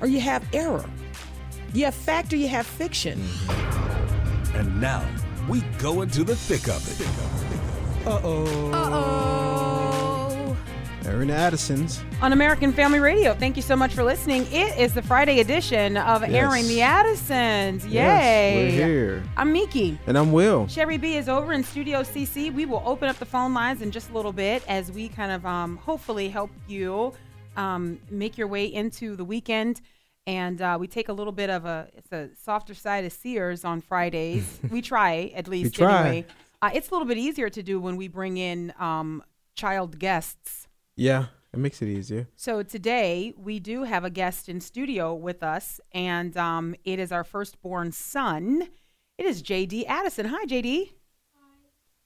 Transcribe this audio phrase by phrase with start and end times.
[0.00, 0.84] or you have error.
[1.72, 3.22] You have fact or you have fiction.
[4.54, 5.04] And now
[5.48, 8.06] we go into the thick of it.
[8.06, 8.70] Uh oh.
[8.72, 10.56] Uh oh.
[11.06, 12.02] Erin Addison's.
[12.22, 13.34] On American Family Radio.
[13.34, 14.46] Thank you so much for listening.
[14.50, 16.30] It is the Friday edition of Yes.
[16.32, 17.84] Airing the Addisons.
[17.84, 17.92] Yay.
[17.92, 19.22] Yes, we're here.
[19.36, 19.98] I'm Miki.
[20.06, 20.66] And I'm Will.
[20.68, 22.52] Sherry B is over in Studio CC.
[22.54, 25.30] We will open up the phone lines in just a little bit as we kind
[25.32, 27.12] of um, hopefully help you
[27.56, 29.80] um, make your way into the weekend.
[30.26, 33.64] And uh, we take a little bit of a it's a softer side of Sears
[33.64, 34.58] on Fridays.
[34.70, 36.00] we try at least try.
[36.00, 36.26] anyway.
[36.62, 39.22] Uh, it's a little bit easier to do when we bring in um,
[39.54, 40.66] child guests.
[40.96, 42.26] Yeah, it makes it easier.
[42.36, 47.12] So today we do have a guest in studio with us, and um, it is
[47.12, 48.68] our firstborn son.
[49.18, 50.26] It is JD Addison.
[50.26, 50.86] Hi, JD.
[50.86, 50.92] Hi.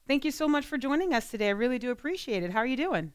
[0.08, 1.48] Thank you so much for joining us today.
[1.48, 2.50] I really do appreciate it.
[2.50, 3.12] How are you doing?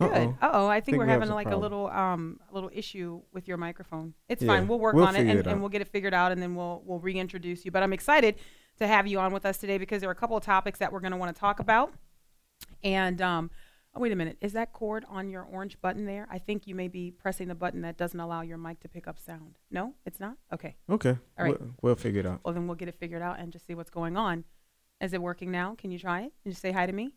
[0.00, 0.10] Good.
[0.40, 0.66] Uh oh.
[0.66, 4.14] I think, Think we're we having like a little um little issue with your microphone.
[4.28, 4.66] It's Yeah, fine.
[4.66, 6.54] We'll work we'll on it and, it and we'll get it figured out and then
[6.54, 7.70] we'll we'll reintroduce you.
[7.70, 8.36] But I'm excited
[8.78, 10.92] to have you on with us today because there are a couple of topics that
[10.92, 11.92] we're going to want to talk about.
[12.82, 13.50] And um
[13.94, 14.36] oh, wait a minute.
[14.40, 16.26] Is that cord on your orange button there?
[16.30, 19.06] I think you may be pressing the button that doesn't allow your mic to pick
[19.06, 19.58] up sound.
[19.70, 20.36] No, it's not?
[20.52, 20.74] Okay.
[20.90, 21.16] Okay.
[21.38, 21.60] All right.
[21.60, 22.40] We'll, we'll figure it out.
[22.44, 24.44] Well, then we'll get it figured out and just see what's going on.
[25.00, 25.76] Is it working now?
[25.76, 27.14] Can you try it and just say hi to me?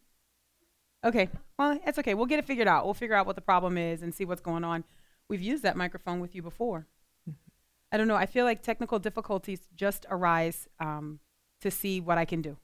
[1.08, 1.30] Okay.
[1.58, 2.16] Well, it's okay.
[2.16, 2.83] We'll get it figured out.
[2.83, 4.83] We'll figure out what the problem is and see what's going on.
[5.30, 6.86] We've used that microphone with you before.
[7.94, 8.17] I don't know.
[8.17, 11.19] I feel like technical difficulties just arise um,
[11.61, 12.58] to see what I can do.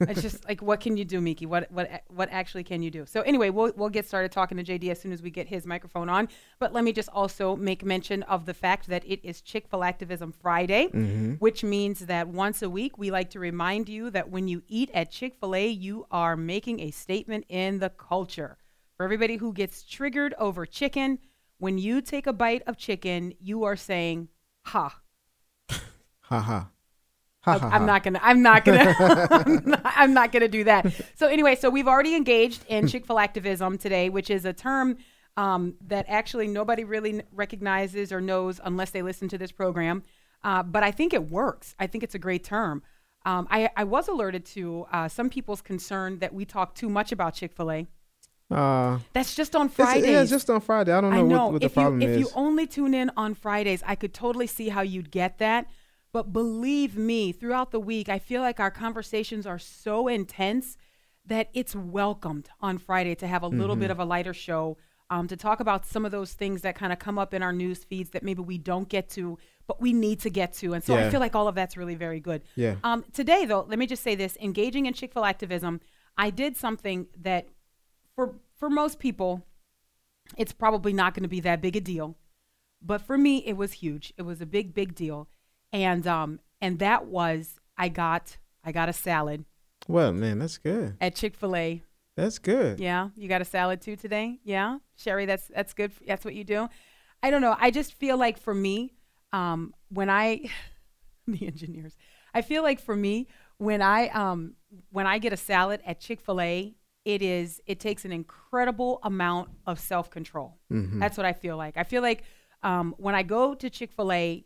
[0.00, 1.44] It's just like, what can you do, Miki?
[1.44, 3.04] What what what actually can you do?
[3.04, 5.66] So anyway, we'll we'll get started talking to JD as soon as we get his
[5.66, 6.28] microphone on.
[6.60, 9.82] But let me just also make mention of the fact that it is Chick Fil
[9.82, 11.32] A Activism Friday, mm-hmm.
[11.34, 14.90] which means that once a week we like to remind you that when you eat
[14.94, 18.58] at Chick Fil A, you are making a statement in the culture.
[18.96, 21.18] For everybody who gets triggered over chicken,
[21.58, 24.28] when you take a bite of chicken, you are saying,
[24.66, 25.00] "Ha."
[25.70, 26.70] Ha ha.
[27.48, 28.20] I'm not gonna.
[28.22, 28.94] I'm not gonna.
[29.30, 30.92] I'm, not, I'm not gonna do that.
[31.16, 34.98] So anyway, so we've already engaged in Chick Fil activism today, which is a term
[35.36, 40.02] um, that actually nobody really recognizes or knows unless they listen to this program.
[40.42, 41.74] Uh, but I think it works.
[41.78, 42.82] I think it's a great term.
[43.24, 47.12] Um, I, I was alerted to uh, some people's concern that we talk too much
[47.12, 47.86] about Chick Fil A.
[48.50, 50.06] Uh, That's just on it's, Fridays.
[50.06, 50.92] yeah, it's just on Friday.
[50.92, 51.44] I don't know, I know.
[51.44, 52.20] What, what the if problem you if is.
[52.20, 55.66] you only tune in on Fridays, I could totally see how you'd get that.
[56.12, 60.76] But believe me, throughout the week, I feel like our conversations are so intense
[61.26, 63.80] that it's welcomed on Friday to have a little Mm-hmm.
[63.82, 64.78] bit of a lighter show,
[65.10, 67.52] um, to talk about some of those things that kind of come up in our
[67.52, 70.72] news feeds that maybe we don't get to, but we need to get to.
[70.72, 72.42] And so I feel like all of that's really very good.
[72.56, 72.76] Yeah.
[72.82, 75.80] Um, today, though, let me just say this: engaging in Chick Fil activism,
[76.16, 77.48] I did something that,
[78.14, 79.44] for for most people,
[80.36, 82.16] it's probably not going to be that big a deal
[82.80, 85.26] but for me it was huge it was a big big deal
[85.72, 89.44] and um and that was i got i got a salad.
[89.86, 90.96] Well, man, that's good.
[91.00, 91.82] at chick-fil-a.
[92.16, 92.78] That's good.
[92.80, 93.08] yeah.
[93.16, 94.38] You got a salad too today?
[94.44, 94.78] Yeah.
[94.96, 95.92] Sherry that's that's good.
[96.06, 96.68] That's what you do?
[97.22, 97.56] I don't know.
[97.58, 98.94] I just feel like for me
[99.32, 100.40] um when i
[101.26, 101.94] the engineers
[102.32, 103.26] i feel like for me
[103.58, 104.54] when i um
[104.90, 106.74] when i get a salad at chick-fil-a
[107.04, 110.56] it is it takes an incredible amount of self-control.
[110.70, 111.76] That's what i feel like.
[111.76, 112.22] I feel like
[112.62, 114.44] um, when i go to chick-fil-a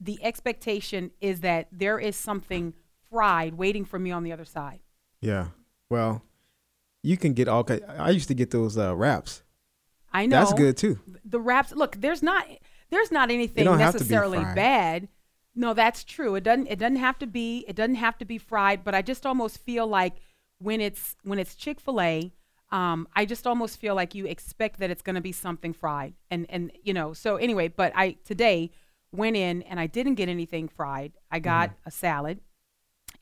[0.00, 2.72] the expectation is that there is something
[3.10, 4.80] fried waiting for me on the other side
[5.20, 5.48] Yeah.
[5.88, 6.22] Well,
[7.02, 7.66] you can get all.
[7.98, 9.42] I used to get those uh, wraps.
[10.12, 10.98] i know That's good too.
[11.24, 12.46] the wraps look there's not
[12.90, 15.08] there's not anything don't have to be necessarily bad
[15.54, 18.38] no that's true it doesn't it doesn't have to be it doesn't have to be
[18.38, 20.14] fried but i just almost feel like
[20.58, 22.32] when it's when it's chick-fil-a
[22.72, 26.14] um, i just almost feel like you expect that it's going to be something fried
[26.30, 28.70] and and you know so anyway but i today
[29.12, 31.88] went in and i didn't get anything fried i got Mm-hmm.
[31.88, 32.40] a salad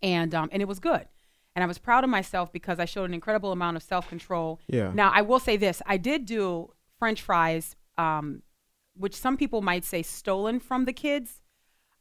[0.03, 1.07] and um, and it was good
[1.57, 4.93] and i was proud of myself because i showed an incredible amount of self-control Yeah.
[4.95, 8.43] now i will say this i did do french fries um,
[8.95, 11.41] which some people might say stolen from the kids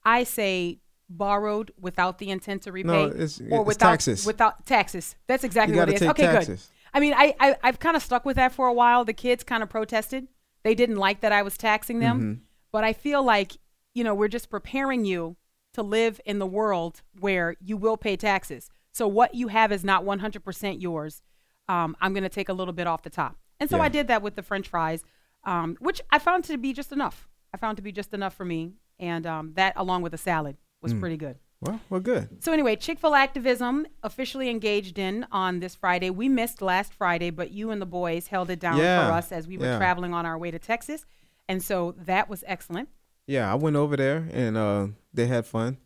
[0.04, 0.80] i say
[1.10, 4.26] borrowed without the intent to repay it's- or it's without taxes.
[4.26, 6.66] without taxes that's exactly what it is take okay taxes.
[6.92, 9.14] good i mean i, I i've kind of stuck with that for a while the
[9.14, 10.28] kids kind of protested
[10.64, 12.20] they didn't like that I was taxing them.
[12.20, 12.34] Mm-hmm.
[12.74, 13.54] But I feel like,
[13.98, 15.36] you know, we're just preparing you
[15.74, 18.70] to live in the world where you will pay taxes.
[18.92, 21.22] So what you have is not 100% yours.
[21.68, 23.36] Um, I'm going to take a little bit off the top.
[23.60, 23.84] And so Yeah.
[23.84, 25.04] I did that with the french fries,
[25.44, 27.28] um, which I found to be just enough.
[27.54, 28.74] I found to be just enough for me.
[29.00, 31.00] And um, that, along with the salad, was Mm.
[31.00, 31.38] pretty good.
[31.62, 32.44] Well, well, good.
[32.44, 36.12] So anyway, Chick Fil activism officially engaged in on this Friday.
[36.12, 39.32] We missed last Friday, but you and the boys held it down Yeah, for us
[39.32, 39.78] as we were yeah.
[39.78, 41.06] traveling on our way to Texas,
[41.50, 42.90] and so that was excellent.
[43.28, 45.78] Yeah, I went over there and uh, they had fun.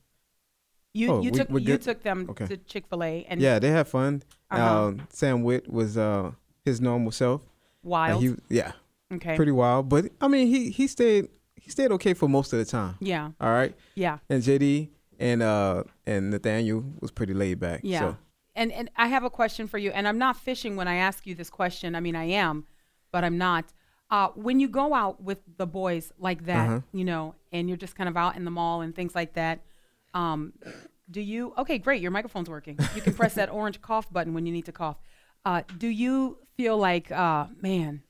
[0.93, 2.47] You Oh, you we- took you took them Okay.
[2.47, 4.23] to Chick Fil A and Yeah, they had fun.
[4.49, 4.87] Uh-huh.
[4.87, 6.31] Uh, Sam Witt was uh,
[6.65, 7.41] his normal self.
[7.83, 8.21] Wild.
[8.21, 8.73] he, yeah,
[9.13, 9.35] okay.
[9.35, 9.89] pretty wild.
[9.89, 12.95] But I mean, he he stayed he stayed okay for most of the time.
[12.99, 13.31] yeah.
[13.39, 14.19] All right, Yeah.
[14.29, 14.89] and JD
[15.19, 17.79] and uh and Nathaniel was pretty laid back.
[17.83, 17.99] Yeah.
[18.01, 18.17] So,
[18.55, 21.25] And and I have a question for you, and I'm not fishing when I ask
[21.25, 21.95] you this question.
[21.95, 22.65] I mean, I am,
[23.11, 23.73] but I'm not.
[24.11, 26.81] Uh, when you go out with the boys like that, Uh-huh.
[26.91, 29.61] you know, and you're just kind of out in the mall and things like that,
[30.13, 30.51] um,
[31.09, 31.53] do you?
[31.57, 32.01] Okay, great.
[32.01, 32.77] Your microphone's working.
[32.95, 34.97] You can press that orange cough button when you need to cough.
[35.45, 38.03] Uh, do you feel like, uh, man,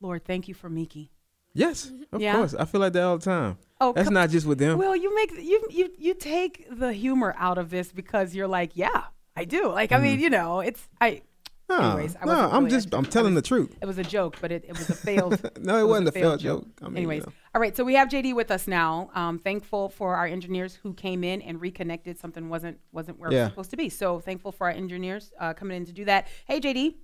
[0.00, 1.10] Lord, thank you for Miki?
[1.54, 2.36] yes, of Yeah.
[2.36, 2.54] course.
[2.54, 3.58] I feel like that all the time.
[3.80, 4.78] Oh, That's not just with them.
[4.78, 8.72] Well, you make you you you take the humor out of this because you're like,
[8.76, 9.04] yeah,
[9.34, 9.68] I do.
[9.72, 11.22] Like, I mean, you know, it's I.
[11.68, 13.76] No, anyways, I no, I'm really- just I- I'm telling was- the truth.
[13.82, 15.38] It was a joke, but it, it was a failed.
[15.60, 16.66] No, it was wasn't a failed joke.
[16.80, 17.32] I mean, you Anyways, know.
[17.54, 17.76] all right.
[17.76, 19.10] So we have JD with us now.
[19.14, 22.18] Um, thankful for our engineers who came in and reconnected.
[22.18, 23.88] Something wasn't wasn't where it was supposed to be.
[23.90, 26.26] So thankful for our engineers uh, coming in to do that.
[26.46, 26.94] Hey JD,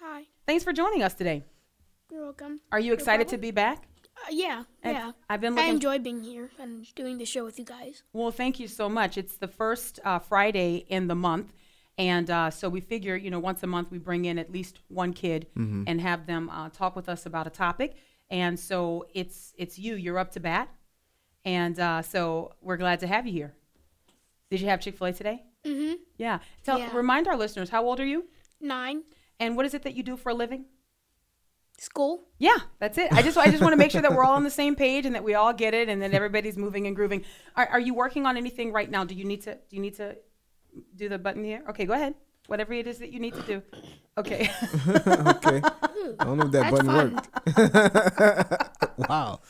[0.00, 1.42] Hi, thanks for joining us today.
[2.10, 2.60] you're welcome.
[2.70, 3.84] Are you excited to be back?
[4.14, 5.12] Uh, yeah, I've- yeah.
[5.30, 8.02] I've been I looking- enjoy being here and doing the show with you guys.
[8.12, 9.16] Well, thank you so much.
[9.18, 11.52] It's the first uh, Friday in the month.
[11.98, 14.78] And uh, so we figure, you know, once a month we bring in at least
[14.88, 17.96] one kid and have them uh, talk with us about a topic.
[18.30, 19.94] And so it's it's you.
[19.96, 20.68] You're up to bat.
[21.44, 23.54] And uh, so we're glad to have you here.
[24.50, 25.42] Did you have Chick Fil A today?
[25.66, 25.94] Mm-hmm.
[26.16, 26.38] Yeah.
[26.64, 26.96] Tell Yeah.
[26.96, 28.24] remind our listeners how old are you
[28.60, 29.02] Nine,
[29.40, 30.64] and what is it that you do for a living?
[31.78, 32.28] school.
[32.38, 33.12] Yeah, that's it.
[33.12, 35.04] I just I just want to make sure that we're all on the same page
[35.04, 37.24] and that we all get it and that everybody's moving and grooving.
[37.56, 39.04] Are, are you working on anything right now?
[39.04, 40.16] Do you need to do you need to
[40.96, 41.62] do the button here?
[41.70, 42.14] Okay, go ahead.
[42.48, 43.62] Whatever it is that you need to do.
[44.18, 44.50] Okay.
[44.88, 45.60] okay.
[46.18, 47.14] I don't know if that That's button fun.
[47.14, 48.98] worked.
[49.08, 49.40] wow.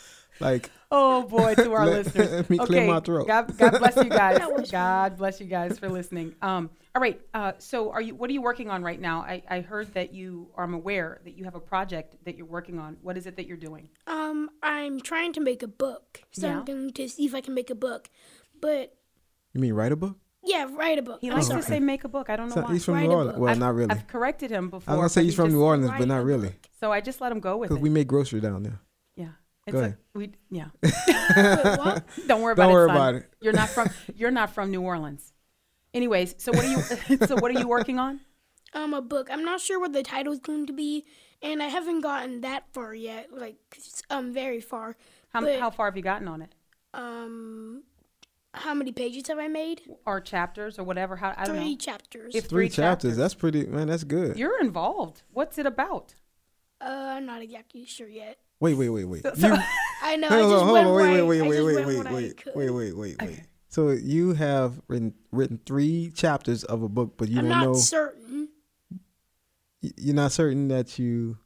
[0.40, 2.32] Like oh boy, to our Let- listeners.
[2.32, 2.66] let me okay.
[2.66, 3.26] clear my throat.
[3.26, 4.70] God, God bless you guys.
[4.70, 6.34] God bless you guys for listening.
[6.42, 7.20] Um, all right.
[7.32, 9.20] Uh, so are you what are you working on right now?
[9.20, 12.46] I, I heard that you or I'm aware that you have a project that you're
[12.46, 12.96] working on.
[13.02, 13.88] What is it that you're doing?
[14.06, 16.22] Um, I'm trying to make a book.
[16.32, 16.58] So Yeah.
[16.58, 18.10] I'm going to see if I can make a book.
[18.60, 18.94] But
[19.54, 20.16] you mean write a book?
[20.44, 21.18] Yeah, write a book.
[21.20, 21.62] He I'm likes sorry.
[21.62, 22.28] to say make a book.
[22.30, 22.72] I don't know So why.
[22.72, 23.38] he's from Write New Orleans.
[23.38, 23.90] Well, I've, not really.
[23.90, 24.92] I've corrected him before.
[24.92, 26.52] I was gonna say he's from New Orleans, but not really.
[26.80, 27.74] So I just let him go with it.
[27.74, 28.80] Because we make grocery down there.
[29.16, 29.28] yeah.
[29.66, 30.66] It's Go a- we yeah.
[30.82, 32.02] Wait.
[32.26, 32.72] Don't worry about Don't it.
[32.74, 32.96] worry son.
[32.96, 33.32] about it.
[33.40, 35.32] You're not from you're not from New Orleans.
[35.94, 36.80] Anyways, so what are you
[37.26, 38.20] so what are you working on?
[38.74, 39.28] Um, a book.
[39.30, 41.04] I'm not sure what the title is going to be,
[41.42, 43.28] and I haven't gotten that far yet.
[43.32, 43.56] Like,
[44.10, 44.96] um, very far.
[45.28, 46.54] How, But- how far have you gotten on it?
[46.94, 47.82] Um,
[48.54, 49.82] how many pages have I made?
[50.06, 51.16] Or chapters or whatever?
[51.16, 51.76] How I don't Three know.
[51.78, 52.34] chapters.
[52.34, 53.16] If Three chapters.
[53.16, 54.36] That's pretty man, that's good.
[54.38, 55.22] You're involved.
[55.32, 56.14] What's it about?
[56.80, 58.38] uh, I'm not exactly sure yet.
[58.58, 59.22] Wait, wait, wait, wait.
[59.22, 59.56] So- You,
[60.02, 60.28] I know.
[60.28, 62.12] hold I just on, hold on, where wait, I- wait, I wait, wait, wait, wait,
[62.54, 63.40] wait, wait, wait, wait.
[63.68, 67.64] So you have written written three chapters of a book, but you I'm don't not
[67.64, 68.48] know certain.
[69.80, 71.38] you're not certain that you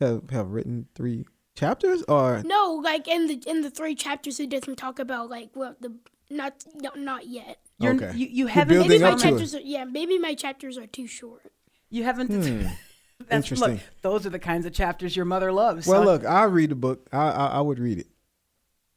[0.00, 4.50] have have written three chapters or No, like in the in the three chapters, it
[4.50, 5.94] doesn't talk about like what the
[6.30, 7.58] not no, not yet.
[7.78, 8.12] You're, Okay.
[8.16, 9.22] You, you haven't building Maybe my up it.
[9.22, 9.84] chapters are yeah.
[9.84, 11.52] Maybe my chapters are too short.
[11.90, 12.66] you haven't Hmm.
[13.28, 13.72] That's, Interesting.
[13.74, 15.86] Look, those are the kinds of chapters your mother loves.
[15.86, 16.06] Well, son.
[16.06, 17.06] look, I'll read the book.
[17.12, 18.08] I, I I would read it.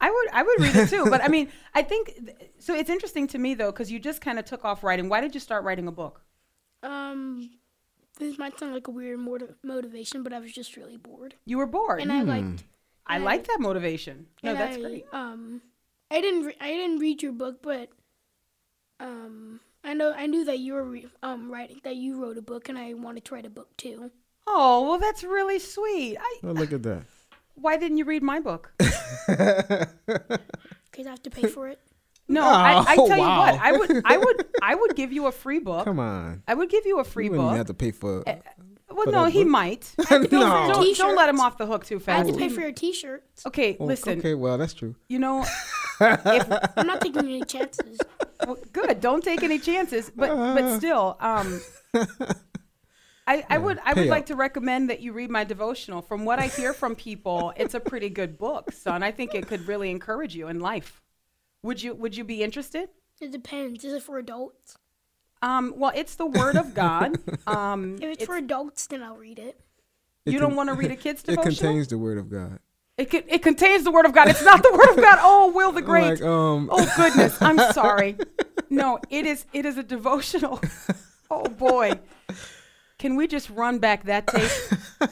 [0.00, 2.18] I would I would read it too, but I mean, I think
[2.58, 2.74] so.
[2.74, 5.08] It's interesting to me though because you just kind of took off writing.
[5.08, 6.22] Why did you start writing a book?
[6.82, 7.50] Um,
[8.18, 11.58] this might sound like a weird motiv- motivation, but I was just really bored, You
[11.58, 12.00] were bored.
[12.00, 12.64] and I liked.
[13.06, 14.26] I and like that motivation.
[14.42, 15.06] No, and that's I, great.
[15.12, 15.62] Um,
[16.10, 17.88] I didn't re- I didn't read your book, but
[19.00, 22.42] um, I know I knew that you were re- um writing that you wrote a
[22.42, 24.10] book, and I wanted to write a book too.
[24.46, 26.16] Oh well, that's really sweet.
[26.18, 27.02] I, Oh, look at that.
[27.54, 28.72] why didn't you read my book?
[30.90, 31.78] Because I have to pay for it.
[32.30, 35.28] No, I, I Oh, tell you what, I would, I would, I would give you
[35.28, 35.84] a free book.
[35.86, 36.42] Come on.
[36.46, 37.36] I would give you a free book.
[37.36, 38.22] You wouldn't have to pay for.
[38.22, 39.48] well, for no, he book.
[39.48, 39.94] might.
[40.10, 40.26] no.
[40.28, 42.14] Don't, don't let him off the hook too fast.
[42.14, 43.24] I have to pay for your T-shirt.
[43.46, 44.18] Okay, Oh, listen.
[44.18, 44.94] Okay, well that's true.
[45.08, 45.42] You know,
[46.00, 47.98] I'm not taking any chances.
[48.46, 49.00] well, good.
[49.00, 50.10] Don't take any chances.
[50.14, 51.60] But but still, um,
[53.26, 54.26] I, I would I would pay like up.
[54.28, 56.00] to recommend that you read my devotional.
[56.02, 59.02] From what I hear from people, it's a pretty good book, son.
[59.02, 61.02] I think it could really encourage you in life.
[61.62, 62.88] Would you Would you be interested?
[63.20, 63.84] It depends.
[63.84, 64.78] Is it for adults?
[65.42, 67.16] Um, well, it's the Word of God.
[67.46, 69.58] Um, If it's, for adults, then I'll read it.
[70.26, 71.52] It you con- don't want to read a kid's devotional.
[71.52, 72.58] It contains the word of God.
[72.98, 74.28] It, con- it contains the Word of God.
[74.28, 75.18] It's not the Word of God.
[75.22, 76.20] Oh, Will the Great.
[76.20, 78.16] Like, um, Oh goodness, I'm sorry.
[78.70, 80.60] No, it is it is a devotional.
[81.30, 81.92] Oh boy.
[82.98, 85.10] Can we just run back that tape?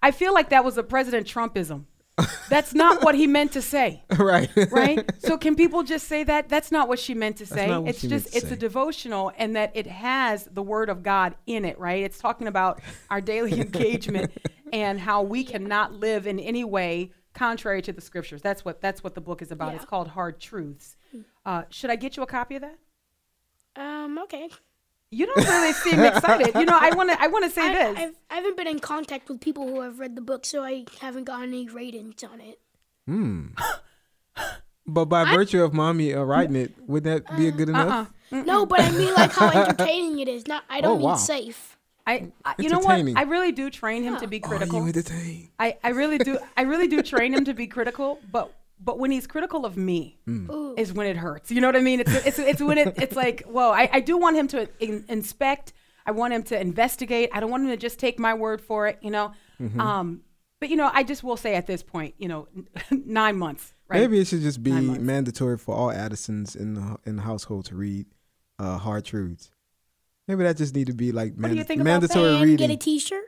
[0.00, 1.86] I feel like that was a President Trumpism.
[2.48, 4.48] That's not what he meant to say, right.
[4.70, 5.04] right?
[5.18, 6.48] So can people just say that?
[6.48, 7.68] That's not what she meant to say.
[7.84, 11.78] It's just it's a devotional and that it has the word of God in it,
[11.80, 12.04] right?
[12.04, 12.80] It's talking about
[13.10, 14.30] our daily engagement
[14.74, 18.42] and how we cannot live in any way contrary to the scriptures.
[18.42, 19.70] That's what that's what the book is about.
[19.70, 19.76] Yeah.
[19.76, 20.96] It's called Hard Truths.
[21.46, 22.78] Uh, should I get you a copy of that?
[23.76, 24.48] Um, okay.
[25.12, 26.54] You don't really seem excited.
[26.56, 27.22] You know, I want to.
[27.22, 27.98] I want to say I, this.
[27.98, 30.86] I've, I haven't been in contact with people who have read the book, so I
[31.00, 32.58] haven't gotten any ratings on it.
[33.06, 33.46] Hmm.
[34.86, 38.12] But by virtue of mommy uh, writing it, would that be a good enough?
[38.30, 38.42] Uh-uh.
[38.42, 40.46] No, but I mean like how entertaining it is.
[40.46, 40.62] Not.
[40.68, 41.14] I don't Oh, mean wow.
[41.16, 41.73] safe.
[42.06, 43.00] I, I you know what?
[43.16, 44.80] I really do train him to be Are critical.
[44.80, 45.48] you entertained?
[45.58, 46.38] I, I really do.
[46.56, 48.18] I really do train him to be critical.
[48.30, 50.74] But but when he's critical of me, Ooh.
[50.76, 51.50] is when it hurts.
[51.50, 52.00] You know what I mean?
[52.00, 53.70] It's it's, it's when it, it's like whoa.
[53.70, 55.72] I, I do want him to in, inspect.
[56.06, 57.30] I want him to investigate.
[57.32, 58.98] I don't want him to just take my word for it.
[59.00, 59.32] You know.
[59.60, 59.80] Mm-hmm.
[59.80, 60.20] Um.
[60.60, 62.48] But you know, I just will say at this point, you know,
[62.90, 63.74] nine months.
[63.88, 64.00] Right.
[64.00, 67.76] Maybe it should just be mandatory for all Addisons in the in the household to
[67.76, 68.06] read
[68.58, 69.50] uh, hard truths.
[70.28, 72.56] Maybe that just need to be like do you think mandatory and reading.
[72.56, 73.24] get a T-shirt.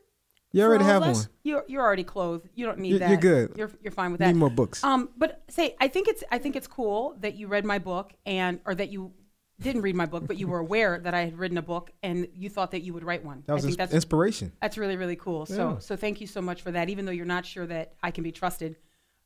[0.53, 1.17] you already have one.
[1.43, 2.49] You're you're already clothed.
[2.55, 3.09] You don't need You're- that.
[3.11, 3.57] you're good.
[3.57, 4.29] You're you're fine with that.
[4.29, 4.83] Need more books.
[4.83, 8.13] Um, but say I think it's I think it's cool that you read my book
[8.25, 9.13] and or that you
[9.61, 12.29] didn't read my book, but you were aware that I had written a book and
[12.35, 13.43] you thought that you would write one.
[13.47, 14.53] That was I think ins- that's inspiration.
[14.63, 15.45] that's really really cool.
[15.47, 15.79] So Yeah.
[15.81, 16.89] so thank you so much for that.
[16.89, 18.77] Even though you're not sure that I can be trusted,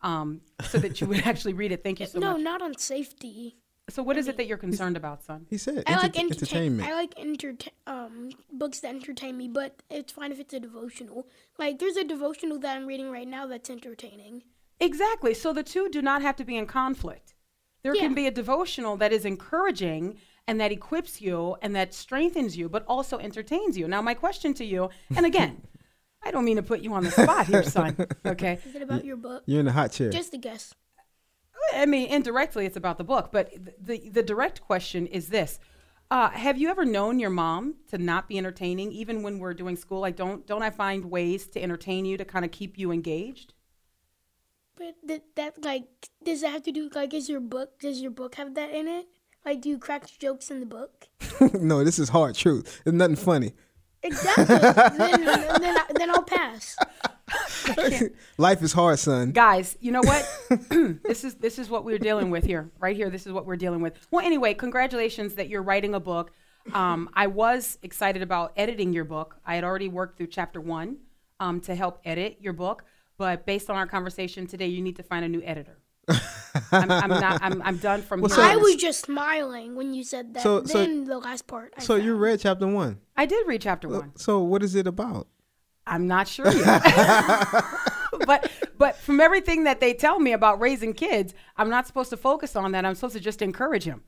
[0.03, 1.85] um, so that you would actually read it.
[1.85, 2.37] Thank you so no, much.
[2.39, 3.57] No, not on safety.
[3.91, 5.47] So what is it that you're concerned about, son?
[5.51, 6.89] He said I like enter- entertainment.
[6.89, 11.27] I like entertain um books that entertain me, but it's fine if it's a devotional.
[11.59, 14.43] Like there's a devotional that I'm reading right now that's entertaining.
[14.81, 15.35] Exactly.
[15.35, 17.35] So the two do not have to be in conflict.
[17.83, 22.57] There can be a devotional that is encouraging and that equips you and that strengthens
[22.57, 23.89] you, but also entertains you.
[23.89, 25.63] Now, my question to you, and again,
[26.23, 27.97] I don't mean to put you on the spot here, son.
[28.27, 28.59] Okay.
[28.67, 29.45] Is it about your book?
[29.47, 30.11] You're in the hot chair.
[30.11, 30.75] Just a guess.
[31.75, 35.59] I mean, indirectly, it's about the book, but th- the the direct question is this:
[36.11, 39.77] uh, Have you ever known your mom to not be entertaining, even when we're doing
[39.77, 40.01] school?
[40.01, 43.55] Like, don't don't I find ways to entertain you to kind of keep you engaged?
[44.77, 48.11] But that, that like does that have to do like is your book does your
[48.11, 49.07] book have that in it?
[49.45, 51.09] Like do you crack jokes in the book?
[51.55, 52.81] no, this is hard truth.
[52.85, 53.53] There's nothing funny.
[54.03, 54.45] Exactly.
[54.45, 56.77] then, then, I, then I'll pass.
[58.39, 59.33] Life is hard, son.
[59.33, 60.27] guys you know what
[61.03, 63.57] this is this is what we're dealing with here right here this is what we're
[63.57, 66.33] dealing with well anyway congratulations that you're writing a book
[66.73, 70.97] um, i was excited about editing your book i had already worked through chapter one
[71.39, 72.85] um, to help edit your book
[73.17, 75.79] but based on our conversation today you need to find a new editor
[76.73, 79.95] I'm, I'm not I'm, I'm done from Well, here so- I was just smiling when
[79.95, 80.43] you said that.
[80.43, 81.73] So- so- then the last part.
[81.77, 82.99] I So you read chapter one.
[83.17, 85.29] i did read chapter one So what is it about?
[85.87, 86.83] I'm not sure yet.
[88.27, 92.17] but but from everything that they tell me about raising kids, I'm not supposed to
[92.17, 92.85] focus on that.
[92.85, 94.03] I'm supposed to just encourage him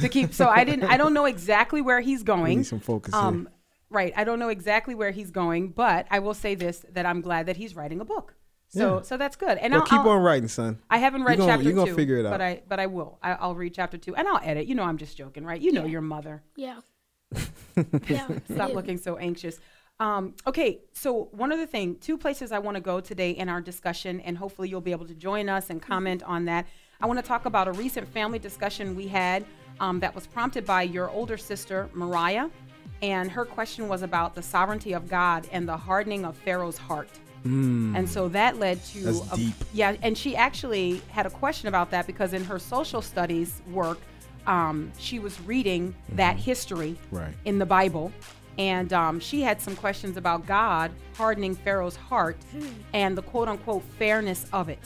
[0.00, 0.34] to keep.
[0.34, 0.84] So I didn't.
[0.84, 2.58] I don't know exactly where he's going.
[2.58, 3.48] need some focus Um,
[3.90, 4.12] right.
[4.16, 7.46] I don't know exactly where he's going, but I will say this: that I'm glad
[7.46, 8.34] that he's writing a book.
[8.68, 9.02] So Yeah.
[9.02, 9.58] so that's good.
[9.58, 10.78] And Well, I'll, keep I'll- on writing, son.
[10.90, 12.30] I haven't read You're gonna- chapter you're gonna two, figure it out.
[12.30, 12.40] but.
[12.40, 13.18] I but I will.
[13.22, 14.66] I, I'll read chapter two, and I'll edit.
[14.66, 15.60] You know, I'm just joking, right?
[15.60, 16.42] You know, your mother.
[16.56, 16.80] Yeah.
[18.08, 18.26] yeah.
[18.50, 18.74] Stop yeah.
[18.74, 19.58] looking so anxious.
[20.00, 23.60] Um, okay, so one other thing, two places I want to go today in our
[23.60, 26.66] discussion, and hopefully you'll be able to join us and comment on that.
[27.00, 29.44] I want to talk about a recent family discussion we had
[29.80, 32.48] um, that was prompted by your older sister, Mariah,
[33.00, 37.08] and her question was about the sovereignty of God and the hardening of Pharaoh's heart.
[37.44, 39.54] And so that led to a- deep.
[39.72, 43.98] yeah, and she actually had a question about that because in her social studies work,
[44.46, 47.34] um, she was reading that history Right.
[47.44, 48.12] in the Bible,
[48.58, 52.36] and um, she had some questions about God hardening Pharaoh's heart
[52.92, 54.80] and the quote unquote fairness of it.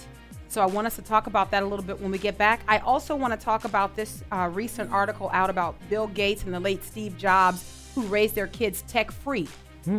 [0.49, 2.61] So I want us to talk about that a little bit when we get back.
[2.69, 6.55] I also want to talk about this uh, recent article out about Bill Gates and
[6.55, 9.49] the late Steve Jobs, who raised their kids tech free.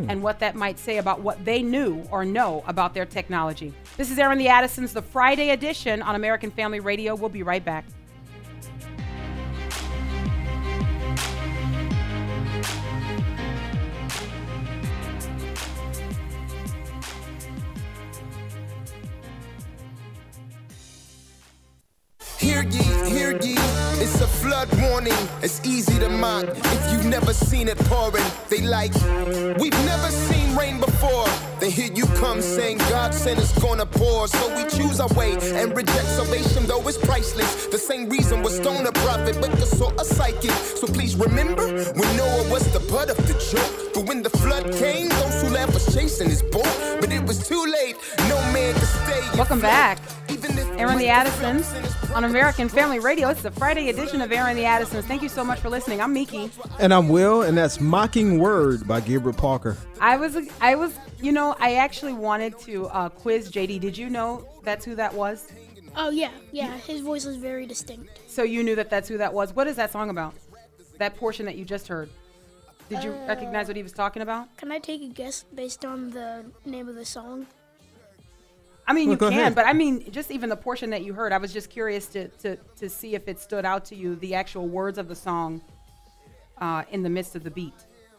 [0.10, 3.74] And what that might say about what they knew or know about their technology.
[3.96, 7.16] This is Airing the Addisons, the Friday edition on American Family Radio.
[7.16, 7.86] We'll be right back.
[22.40, 23.56] Hear ye, hear ye.
[24.00, 25.22] It's a flood warning.
[25.42, 28.24] It's easy to mock if you've never seen it pouring.
[28.50, 28.94] They like,
[29.60, 31.28] we've never seen rain before.
[31.60, 34.28] Then here you come saying God said it's gonna pour.
[34.30, 37.68] So we choose our way and reject salvation, though it's priceless.
[37.68, 40.52] The same reason was stone a prophet, but the sort of psychic.
[40.52, 41.66] So please remember
[42.00, 43.94] when Noah was the butt of the joke.
[43.94, 46.74] But when the flood came, those who laughed was chasing his boat.
[47.02, 47.98] But it was too late,
[48.30, 49.24] no man could stay.
[49.36, 50.00] Welcome back.
[50.78, 51.74] Airing the Addisons
[52.14, 53.30] on American Family Radio.
[53.30, 55.04] It's the Friday edition of Airing the Addisons.
[55.08, 56.00] Thank you so much for listening.
[56.00, 56.52] I'm Miki.
[56.80, 59.76] And I'm Will, and that's Mocking Word by Gabriel Parker.
[60.00, 63.80] I was, I was, you know, I actually wanted to uh, quiz JD.
[63.80, 65.52] Did you know that's who that was?
[65.96, 66.78] Oh yeah, yeah.
[66.78, 68.20] His voice was very distinct.
[68.28, 69.56] So you knew that that's who that was.
[69.56, 70.36] What is that song about?
[71.00, 72.08] That portion that you just heard.
[72.90, 74.56] Did you recognize what he was talking about?
[74.56, 77.48] Can I take a guess based on the name of the song?
[78.88, 79.56] I mean, Well, you can, ahead.
[79.56, 82.30] but I mean, just even the portion that you heard, I was just curious to,
[82.30, 85.62] to, to see if it stood out to you, the actual words of the song
[86.60, 87.74] uh, in the midst of the beat.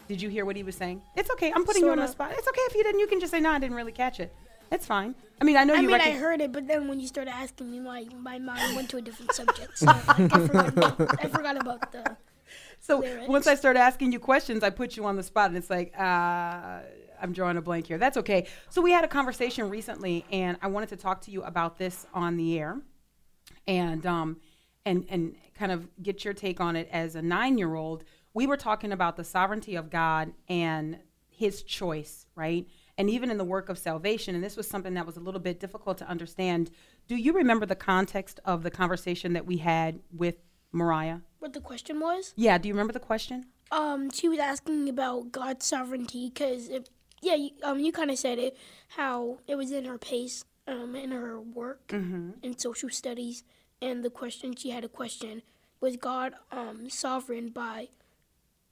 [0.09, 1.03] Did you hear what he was saying?
[1.17, 1.53] It's okay.
[1.55, 2.33] I'm putting you on the spot.
[2.33, 3.01] It's okay if you didn't.
[3.01, 4.35] You can just say, no, I didn't really catch it.
[4.71, 5.15] It's fine.
[5.41, 7.07] I mean, I know I you I mean, I heard it, but then when you
[7.07, 9.79] started asking me, my my mind went to a different subject.
[9.79, 12.17] So like, I, forgot about, I forgot about the.
[12.81, 13.29] So lyrics.
[13.29, 15.93] once I started asking you questions, I put you on the spot, and it's like,
[15.99, 16.81] uh,
[17.21, 17.99] I'm drawing a blank here.
[17.99, 18.47] That's okay.
[18.71, 22.07] So we had a conversation recently, and I wanted to talk to you about this
[22.15, 22.81] on the air,
[23.67, 24.37] and um,
[24.85, 28.05] and and kind of get your take on it as a nine-year-old.
[28.35, 30.99] We were talking about the sovereignty of God and
[31.29, 32.67] His choice, right?
[32.97, 35.41] And even in the work of salvation, and this was something that was a little
[35.41, 36.71] bit difficult to understand.
[37.07, 40.37] Do you remember the context of the conversation that we had with
[40.73, 41.19] Mariah?
[41.39, 42.35] What the question was?
[42.37, 43.47] Yeah, do you remember the question?
[43.71, 46.69] Um, she was asking about God's sovereignty because,
[47.23, 48.57] yeah, you, um, you kind of said it,
[48.89, 53.43] how it was in her pace, um, in her work in social studies,
[53.81, 55.43] and the question she had a question
[55.81, 57.88] was God um sovereign by,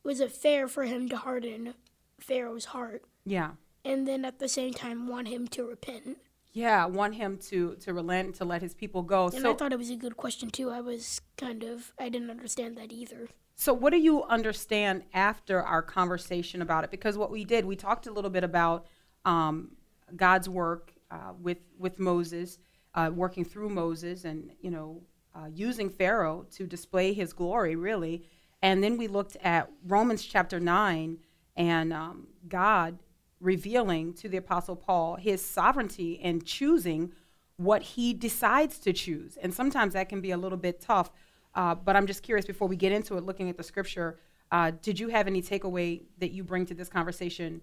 [0.03, 1.75] was it fair for him to harden
[2.19, 3.53] Pharaoh's heart, Yeah.
[3.85, 6.19] and then at the same time want him to repent?
[6.53, 9.25] Yeah, want him to to relent to let his people go.
[9.27, 10.71] And so I thought it was a good question too.
[10.71, 13.29] I was kind of, I didn't understand that either.
[13.59, 16.91] So what do you understand after our conversation about it?
[16.91, 18.87] Because what we did, we talked a little bit about
[19.25, 19.73] um,
[20.15, 22.59] God's work uh, with with Moses,
[22.95, 25.03] uh, working through Moses, and you know
[25.35, 28.25] uh, using Pharaoh to display His glory, really.
[28.61, 31.19] And then we looked at Romans chapter nine
[31.57, 32.99] and um, God
[33.41, 37.13] revealing to the Apostle Paul His sovereignty in choosing
[37.57, 39.39] what He decides to choose.
[39.39, 41.11] And sometimes that can be a little bit tough.
[41.57, 44.21] Uh, but I'm just curious before we get into it, looking at the scripture,
[44.53, 47.63] uh, did you have any takeaway that you bring to this conversation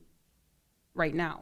[0.96, 1.42] right now?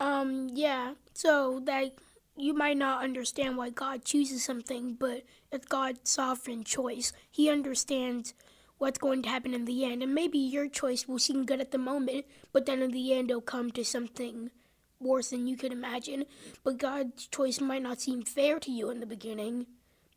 [0.00, 0.94] Um, yeah.
[1.14, 1.94] So that
[2.36, 7.12] you might not understand why God chooses something, but it's God's sovereign choice.
[7.30, 8.34] He understands
[8.78, 11.70] what's going to happen in the end, and maybe your choice will seem good at
[11.70, 14.50] the moment, but then in the end it'll come to something
[14.98, 16.24] worse than you could imagine.
[16.64, 19.66] But God's choice might not seem fair to you in the beginning,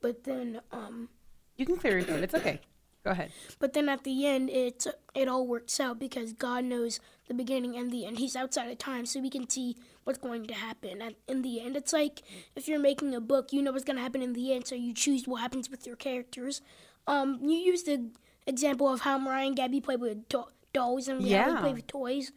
[0.02, 1.10] but then um
[1.58, 2.24] You can clear your throat.
[2.24, 2.60] It's okay.
[3.04, 3.32] Go ahead.
[3.60, 7.76] but then at the end, it's it all works out because God knows the beginning
[7.78, 8.20] and the end.
[8.20, 11.62] He's outside of time, so we can see what's going to happen at, in the
[11.62, 11.78] end.
[11.78, 12.22] It's like
[12.56, 14.76] if you're making a book, you know what's going to happen in the end, so
[14.76, 16.62] you choose what happens with your characters.
[17.08, 18.10] Um, you use the
[18.46, 21.54] example of how Mariah and Gabby play with do- dolls and Yeah.
[21.54, 22.32] we play with toys.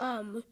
[0.00, 0.42] Um,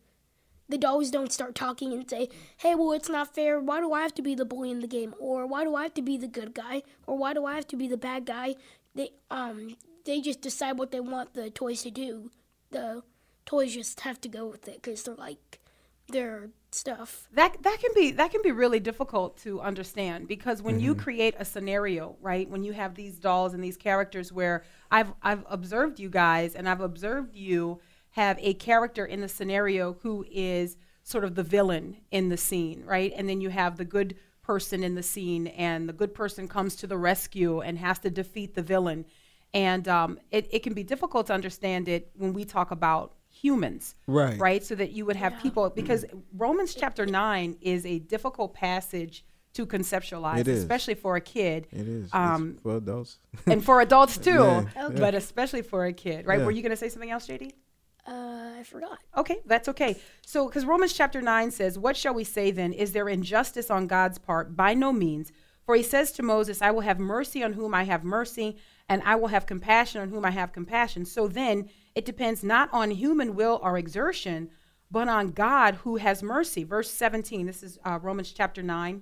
[0.68, 3.60] the dolls don't start talking and say, "Hey, well, it's not fair.
[3.60, 5.14] Why do I have to be the bully in the game?
[5.18, 6.82] Or why do I have to be the good guy?
[7.06, 8.56] Or why do I have to be the bad guy?"
[8.94, 12.30] They um they just decide what they want the toys to do.
[12.70, 13.02] The
[13.46, 15.60] toys just have to go with it because they're like
[16.08, 17.28] their stuff.
[17.32, 21.34] that that can be that can be really difficult to understand because when you create
[21.38, 26.00] a scenario right when you have these dolls and these characters where i've i've observed
[26.00, 27.80] you guys and i've observed you
[28.14, 32.82] have a character in the scenario who is sort of the villain in the scene
[32.86, 36.46] right and then you have the good person in the scene and the good person
[36.48, 39.04] comes to the rescue and has to defeat the villain
[39.52, 43.96] and um, it, it can be difficult to understand it when we talk about humans
[44.06, 44.38] Right.
[44.38, 46.04] right so that you would have people because
[46.36, 49.24] romans chapter 9 is a difficult passage
[49.54, 52.10] to conceptualize especially for a kid It is.
[52.14, 53.18] um, for adults.
[53.46, 55.00] and for adults too Yeah, Okay.
[55.00, 56.44] but especially for a kid right Yeah.
[56.44, 57.52] were you going to say something else jd
[58.06, 58.98] Uh, I forgot.
[59.16, 59.96] Okay, that's okay.
[60.26, 62.72] So, because Romans chapter 9 says, What shall we say then?
[62.72, 64.56] Is there injustice on God's part?
[64.56, 65.32] By no means.
[65.64, 69.02] For he says to Moses, I will have mercy on whom I have mercy, and
[69.06, 71.06] I will have compassion on whom I have compassion.
[71.06, 74.50] So then, it depends not on human will or exertion,
[74.90, 76.64] but on God who has mercy.
[76.64, 79.00] Verse 17, this is uh, Romans chapter 9,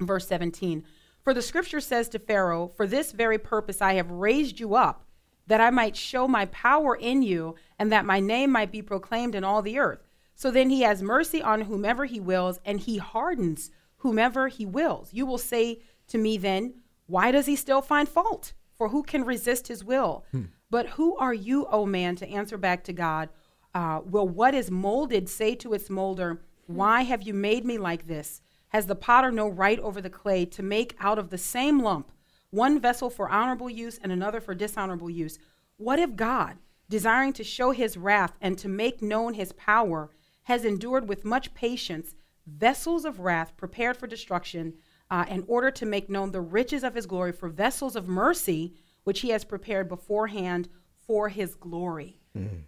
[0.00, 0.84] verse 17.
[1.22, 5.03] For the scripture says to Pharaoh, For this very purpose I have raised you up,
[5.46, 9.34] that I might show my power in you, and that my name might be proclaimed
[9.34, 10.06] in all the earth.
[10.34, 15.12] So then he has mercy on whomever he wills, and he hardens whomever he wills.
[15.12, 16.74] You will say to me then,
[17.06, 18.52] Why does he still find fault?
[18.76, 20.24] For who can resist his will?
[20.70, 23.28] But who are you, O man, to answer back to God?
[23.74, 28.06] Uh, will what is molded say to its molder, Why have you made me like
[28.06, 28.40] this?
[28.68, 32.10] Has the potter no right over the clay to make out of the same lump
[32.54, 35.38] one vessel for honorable use and another for dishonorable use?
[35.76, 36.56] What if God,
[36.88, 40.10] desiring to show his wrath and to make known his power,
[40.44, 42.14] has endured with much patience
[42.46, 44.74] vessels of wrath prepared for destruction,
[45.10, 48.74] uh, in order to make known the riches of his glory for vessels of mercy,
[49.04, 50.68] which he has prepared beforehand
[51.06, 52.18] for his glory?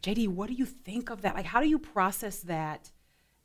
[0.02, 1.34] JD, what do you think of that?
[1.34, 2.90] Like, how do you process that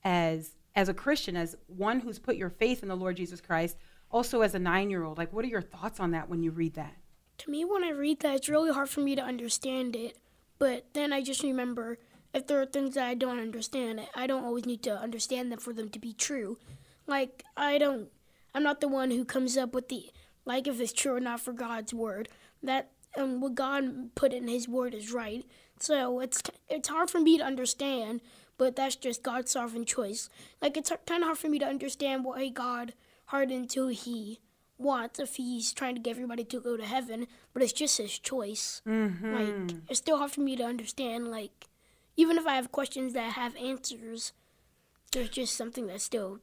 [0.04, 3.76] as as a Christian, as one who's put your faith in the Lord Jesus Christ,
[4.12, 5.18] also as a nine year old?
[5.18, 6.96] Like, what are your thoughts on that when you read that?
[7.40, 10.18] To me, when I read that, it's really hard for me to understand it.
[10.60, 11.98] But then I just remember
[12.34, 15.60] if there are things that I don't understand, I don't always need to understand them
[15.60, 16.58] for them to be true.
[17.08, 18.10] Like, I don't,
[18.54, 20.12] I'm not the one who comes up with the,
[20.46, 22.30] like, if it's true or not for God's word.
[22.64, 25.46] That, um, what God put in His word is right.
[25.80, 28.22] So it's, it's hard for me to understand,
[28.58, 30.30] but that's just God's sovereign choice.
[30.62, 32.94] Like, it's kind of hard for me to understand why God
[33.32, 34.40] hardens who He
[34.78, 38.18] wants if he's trying to get everybody to go to heaven, but it's just his
[38.18, 38.82] choice.
[38.86, 41.28] Like it's still hard for me to understand.
[41.30, 41.68] Like
[42.18, 44.34] even if I have questions that have answers,
[45.12, 46.40] there's just something that still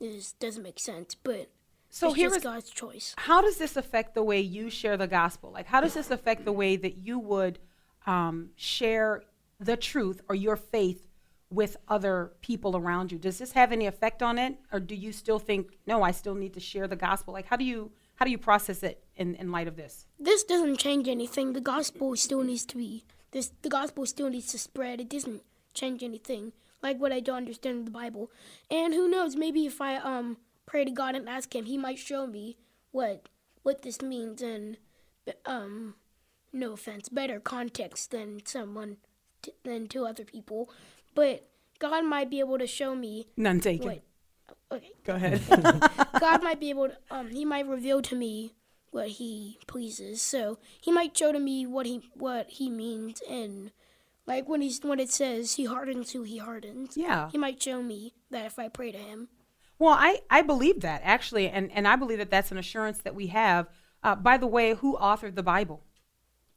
[0.00, 1.16] is doesn't make sense.
[1.16, 1.48] But
[1.90, 3.14] So it's here just is- God's choice.
[3.18, 5.50] How does this affect the way you share the gospel?
[5.50, 7.58] Like, how does this affect the way that you would
[8.06, 9.24] um, share
[9.58, 11.08] the truth or your faith
[11.52, 13.18] with other people around you?
[13.18, 16.34] Does this have any effect on it, or do you still think, no, I still
[16.34, 17.34] need to share the gospel?
[17.34, 20.06] Like, how do you how do you process it in, in light of this?
[20.18, 21.54] This doesn't change anything.
[21.54, 23.52] The gospel still needs to be this.
[23.62, 25.00] The gospel still needs to spread.
[25.00, 25.42] It doesn't
[25.74, 26.52] change anything.
[26.82, 28.30] Like what I don't understand the Bible.
[28.70, 29.34] And who knows?
[29.36, 30.36] Maybe if I um
[30.66, 32.56] pray to God and ask Him, He might show me
[32.92, 33.28] what
[33.62, 34.76] what this means and
[35.46, 35.94] um
[36.52, 38.98] no offense, better context than someone
[39.40, 40.70] t- than to other people.
[41.14, 41.48] But
[41.78, 43.86] God might be able to show me None taken.
[43.86, 44.02] what.
[44.70, 44.92] Okay.
[45.04, 45.42] Go ahead.
[46.20, 48.54] God might be able to, um, he might reveal to me
[48.90, 50.22] what he pleases.
[50.22, 53.72] So he might show to me what he what he means, and
[54.26, 56.96] like when he's when it says he hardens who he hardens.
[56.96, 57.28] Yeah.
[57.30, 59.28] He might show me that if I pray to him.
[59.78, 63.16] Well, I, I believe that actually, and, and I believe that that's an assurance that
[63.16, 63.66] we have.
[64.04, 65.82] Uh, by the way, who authored the Bible?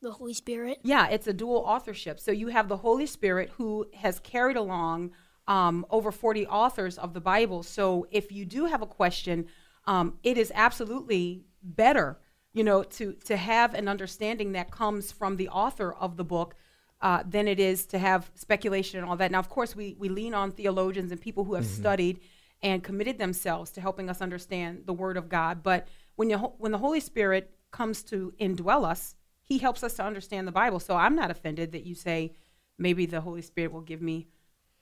[0.05, 0.81] The Holy Spirit.
[0.83, 2.19] Yeah, it's a dual authorship.
[2.19, 5.13] So you have the Holy Spirit who has carried along
[5.47, 7.63] um, over 40 authors of the Bible.
[7.63, 9.47] So if you do have a question,
[9.87, 12.19] um, it is absolutely better,
[12.53, 16.53] you know, to to have an understanding that comes from the author of the book
[17.01, 19.31] uh, than it is to have speculation and all that.
[19.31, 22.19] Now, of course, we we lean on theologians and people who have studied
[22.61, 25.63] and committed themselves to helping us understand the Word of God.
[25.63, 30.03] But when you when the Holy Spirit comes to indwell us, He helps us to
[30.03, 30.79] understand the Bible.
[30.79, 32.33] So I'm not offended that you say
[32.77, 34.27] maybe the Holy Spirit will give me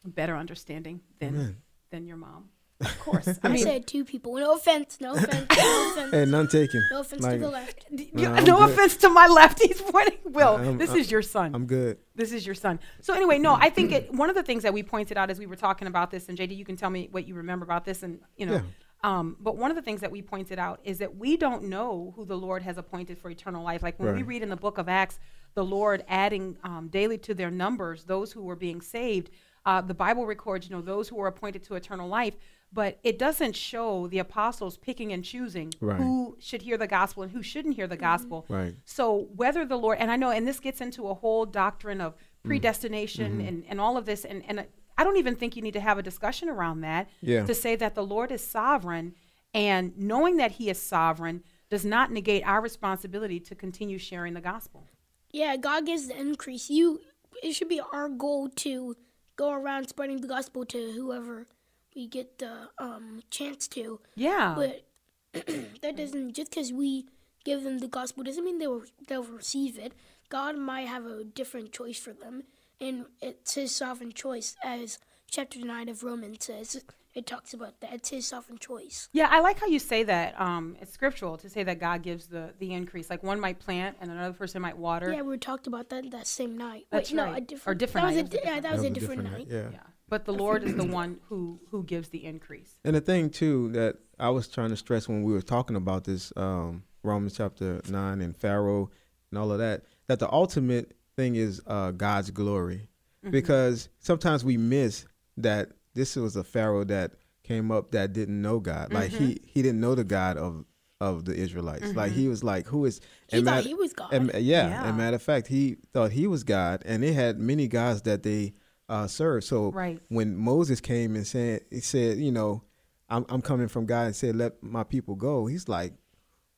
[0.06, 1.58] a better understanding than
[1.92, 2.50] than your mom.
[2.80, 3.28] Of course.
[3.44, 4.34] I I, mean, said two people.
[4.36, 4.98] No offense.
[5.00, 5.46] No offense.
[5.58, 6.12] No offense.
[6.12, 6.82] Hey, none taken.
[6.92, 7.86] no offense Like, to the left.
[7.92, 8.72] you- No, no good.
[8.72, 9.62] offense to my left.
[9.62, 10.18] He's pointing.
[10.26, 11.54] Will, I'm- this I'm- is your son.
[11.56, 11.98] I'm good.
[12.16, 12.80] This is your son.
[13.02, 15.40] So anyway, no, I think it, one of the things that we pointed out as
[15.40, 17.86] we were talking about this, and JD, you can tell me what you remember about
[17.86, 18.62] this, and you know, Yeah.
[19.04, 22.14] Um, but one of the things that we pointed out is that we don't know
[22.16, 23.84] who the Lord has appointed for eternal life.
[23.84, 25.20] Like when we read in the book of Acts,
[25.56, 29.30] the Lord adding um, daily to their numbers those who were being saved.
[29.66, 32.36] Uh, the Bible records, you know, those who were appointed to eternal life,
[32.74, 35.98] but it doesn't show the apostles picking and choosing Right.
[35.98, 38.46] who should hear the gospel and who shouldn't hear the gospel.
[38.50, 38.74] Right.
[38.84, 42.16] So whether the Lord and I know, and this gets into a whole doctrine of
[42.44, 44.66] predestination and, and all of this, and, and
[44.98, 47.46] I don't even think you need to have a discussion around that Yeah.
[47.46, 49.16] to say that the Lord is sovereign
[49.54, 54.42] and knowing that He is sovereign does not negate our responsibility to continue sharing the
[54.42, 54.88] gospel.
[55.32, 56.70] Yeah, God gives the increase.
[56.70, 57.02] You,
[57.42, 58.96] it should be our goal to
[59.36, 61.48] go around spreading the gospel to whoever
[61.96, 64.00] we get the um, chance to.
[64.16, 64.54] Yeah.
[64.56, 64.86] But
[65.82, 67.08] that doesn't just because we
[67.44, 69.94] give them the gospel doesn't mean they will they'll receive it.
[70.30, 72.44] God might have a different choice for them,
[72.84, 74.98] and it's His sovereign choice, as
[75.30, 76.84] chapter nine of Romans says.
[77.14, 77.94] It talks about that.
[77.94, 79.08] It's His sovereign choice.
[79.14, 80.40] Yeah, I like how you say that.
[80.42, 83.08] Um, it's scriptural to say that God gives the the increase.
[83.10, 85.12] Like one might plant and another person might water.
[85.14, 86.88] Yeah, we talked about that that same night.
[86.92, 87.34] That's Wait, no, right.
[87.34, 87.80] a Or different.
[87.80, 88.20] different that was night.
[88.20, 89.48] a, was a di- yeah, different that was a different night.
[89.50, 89.70] Yeah.
[89.74, 89.80] Yeah.
[90.10, 92.72] but the Lord is the one who who gives the increase.
[92.84, 96.06] And the thing too that I was trying to stress when we were talking about
[96.06, 98.90] this um, Romans chapter nine and Pharaoh
[99.30, 102.88] and all of that, that the ultimate thing is uh, God's glory,
[103.30, 105.06] because sometimes we miss
[105.38, 107.12] that this was a Pharaoh that
[107.44, 110.66] came up that didn't know God, like he he didn't know the God of
[111.02, 114.14] of the Israelites, like he was like who is He thought mat- he was God.
[114.14, 114.88] and, yeah, Yeah.
[114.88, 118.24] and matter of fact, he thought he was God, and they had many gods that
[118.24, 118.54] they
[118.90, 119.46] uh, served.
[119.46, 120.00] So Right.
[120.10, 122.64] when Moses came and said, he said, you know,
[123.10, 125.46] I'm, I'm coming from God and said, let my people go.
[125.46, 125.94] He's like,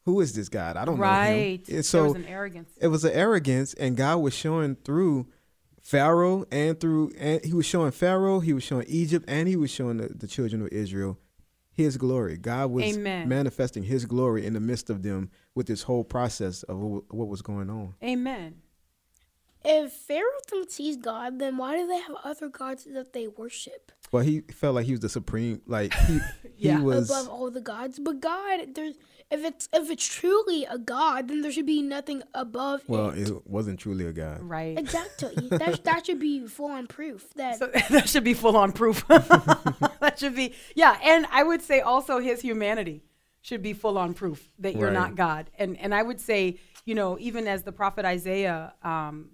[0.05, 0.77] who is this God?
[0.77, 1.59] I don't know Right.
[1.59, 1.63] him.
[1.67, 2.69] And there so was an arrogance.
[2.79, 5.27] it was an arrogance, and God was showing through
[5.81, 9.69] Pharaoh and through, and he was showing Pharaoh, he was showing Egypt, and he was
[9.71, 11.17] showing the, the children of Israel
[11.71, 12.37] his glory.
[12.37, 13.27] God was Amen.
[13.27, 17.27] manifesting his glory in the midst of them with this whole process of what, what
[17.27, 17.95] was going on.
[18.01, 18.55] Amen.
[19.65, 23.91] If Pharaoh thinks he's God, then why do they have other gods that they worship
[24.12, 26.19] Well, he felt like he was the supreme, like he,
[26.58, 26.78] Yeah.
[26.78, 27.10] he was.
[27.10, 27.99] above all the gods?
[27.99, 28.95] But God, there's
[29.32, 33.28] if it's if it's truly a god, then there should be nothing above Well, it.
[33.30, 34.41] it wasn't truly a god.
[34.43, 34.78] Right.
[34.78, 35.47] Exactly.
[35.62, 39.06] that that should be full on proof that So that should be full on proof.
[39.08, 43.04] that should be yeah, and I would say also his humanity
[43.41, 44.93] should be full on proof that you're Right.
[44.93, 45.49] not God.
[45.58, 49.32] And and I would say, you know, even as the prophet Isaiah um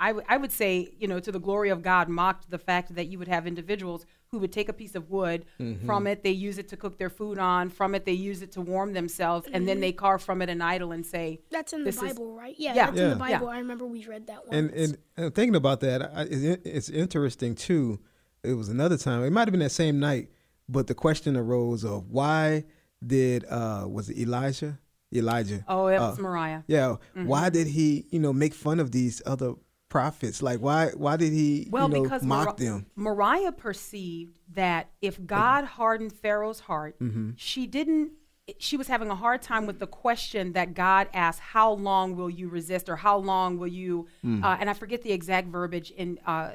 [0.00, 2.94] I, w- I would say, you know, to the glory of God, mocked the fact
[2.94, 5.44] that you would have individuals who would take a piece of wood.
[5.58, 5.86] Mm-hmm.
[5.86, 7.70] From it, they use it to cook their food on.
[7.70, 9.48] From it, they use it to warm themselves.
[9.52, 12.12] And then they carve from it an idol and say, that's in the This is-
[12.12, 12.54] Bible, right?
[12.58, 12.86] Yeah, Yeah.
[12.86, 13.38] that's in the Yeah.
[13.38, 13.48] Bible.
[13.48, 14.54] I remember we read that one.
[14.54, 17.98] And, and and thinking about that, I, it, it's interesting too.
[18.44, 19.24] It was another time.
[19.24, 20.28] It might have been that same night,
[20.68, 22.64] but the question arose of why
[23.04, 24.78] did uh was it Elijah?
[25.14, 25.64] Elijah.
[25.68, 26.62] oh, it Uh, was Mariah.
[26.66, 26.96] Yeah.
[27.16, 27.26] Mm-hmm.
[27.26, 29.54] Why did he, you know, make fun of these other
[29.88, 30.42] prophets?
[30.42, 32.86] Like why why did he Well, you know, because mock Mari- them?
[32.96, 37.30] Mariah perceived that if God hardened Pharaoh's heart, Mm-hmm.
[37.36, 38.12] she didn't.
[38.58, 42.30] She was having a hard time with the question that God asked, "How long will
[42.30, 44.42] you resist?" or "How long will you?" Mm.
[44.42, 46.52] Uh, and I forget the exact verbiage in uh,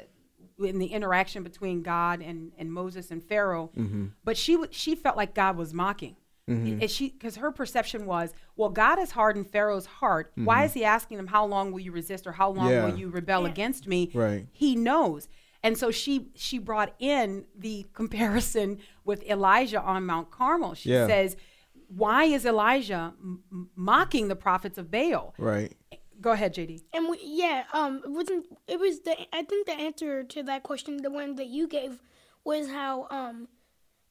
[0.59, 3.69] in the interaction between God and, and Moses and Pharaoh.
[3.77, 4.07] Mm-hmm.
[4.23, 6.15] But she w- she felt like God was mocking.
[6.47, 10.32] And she because her perception was, well, God has hardened Pharaoh's heart.
[10.36, 12.73] Why is he asking him, "How long will you resist?" or "How long Mm-hmm.
[12.73, 12.86] Yeah.
[12.86, 14.47] will you rebel against me?" Right.
[14.51, 15.27] he knows
[15.65, 21.08] and so she she brought in the comparison with elijah on mount carmel she Yeah.
[21.08, 21.38] says
[21.88, 25.73] why is elijah m- m- mocking the prophets of baal Right.
[26.19, 29.73] go ahead jd And we, yeah, um, it wasn't it was the I think the
[29.88, 32.01] answer to that question, the one that you gave,
[32.43, 33.47] was how um,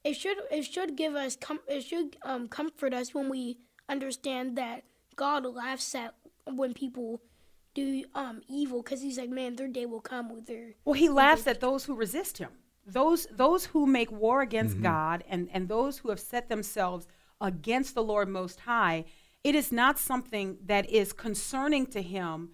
[0.05, 4.57] it should it should give us com- it should um comfort us when we understand
[4.57, 4.85] that
[5.17, 6.15] God laughs at
[6.47, 7.21] when people
[7.75, 11.09] do um evil because He's like, man, their day will come with their well he
[11.09, 12.51] laughs at those who resist him.
[12.87, 17.07] Those those who make war against god and and those who have set themselves
[17.41, 19.05] against the lord most high
[19.45, 22.51] it is not something that is concerning to him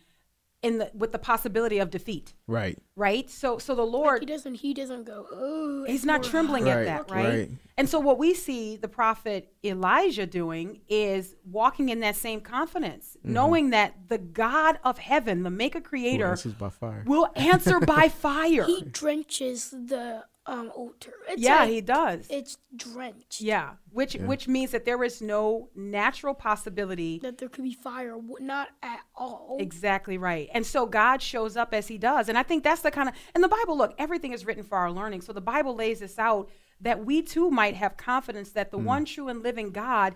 [0.62, 2.77] in the with the possibility of defeat Right.
[2.97, 6.64] right so so the Lord, He doesn't he doesn't go oh He's not more trembling
[6.64, 7.29] Right, at that, right?
[7.29, 7.51] right.
[7.77, 13.16] And so what we see the prophet Elijah doing is walking in that same confidence,
[13.21, 13.33] Mm-hmm.
[13.35, 17.05] knowing that the God of heaven, the maker creator, This is by fire.
[17.07, 18.64] will answer by fire.
[18.64, 21.13] He drenches the um altar.
[21.29, 22.27] It's yeah, like- he does.
[22.31, 23.41] It's drenched.
[23.41, 28.17] yeah, which which means that there is no natural possibility That there could be fire,
[28.41, 29.59] not at all.
[29.61, 30.49] Exactly right.
[30.55, 32.29] And so God shows up as he does.
[32.29, 34.79] And I think that's the kind of, and the Bible, look, everything is written for
[34.79, 35.21] our learning.
[35.21, 36.49] So the Bible lays this out
[36.81, 40.15] that we too might have confidence that the one true and living God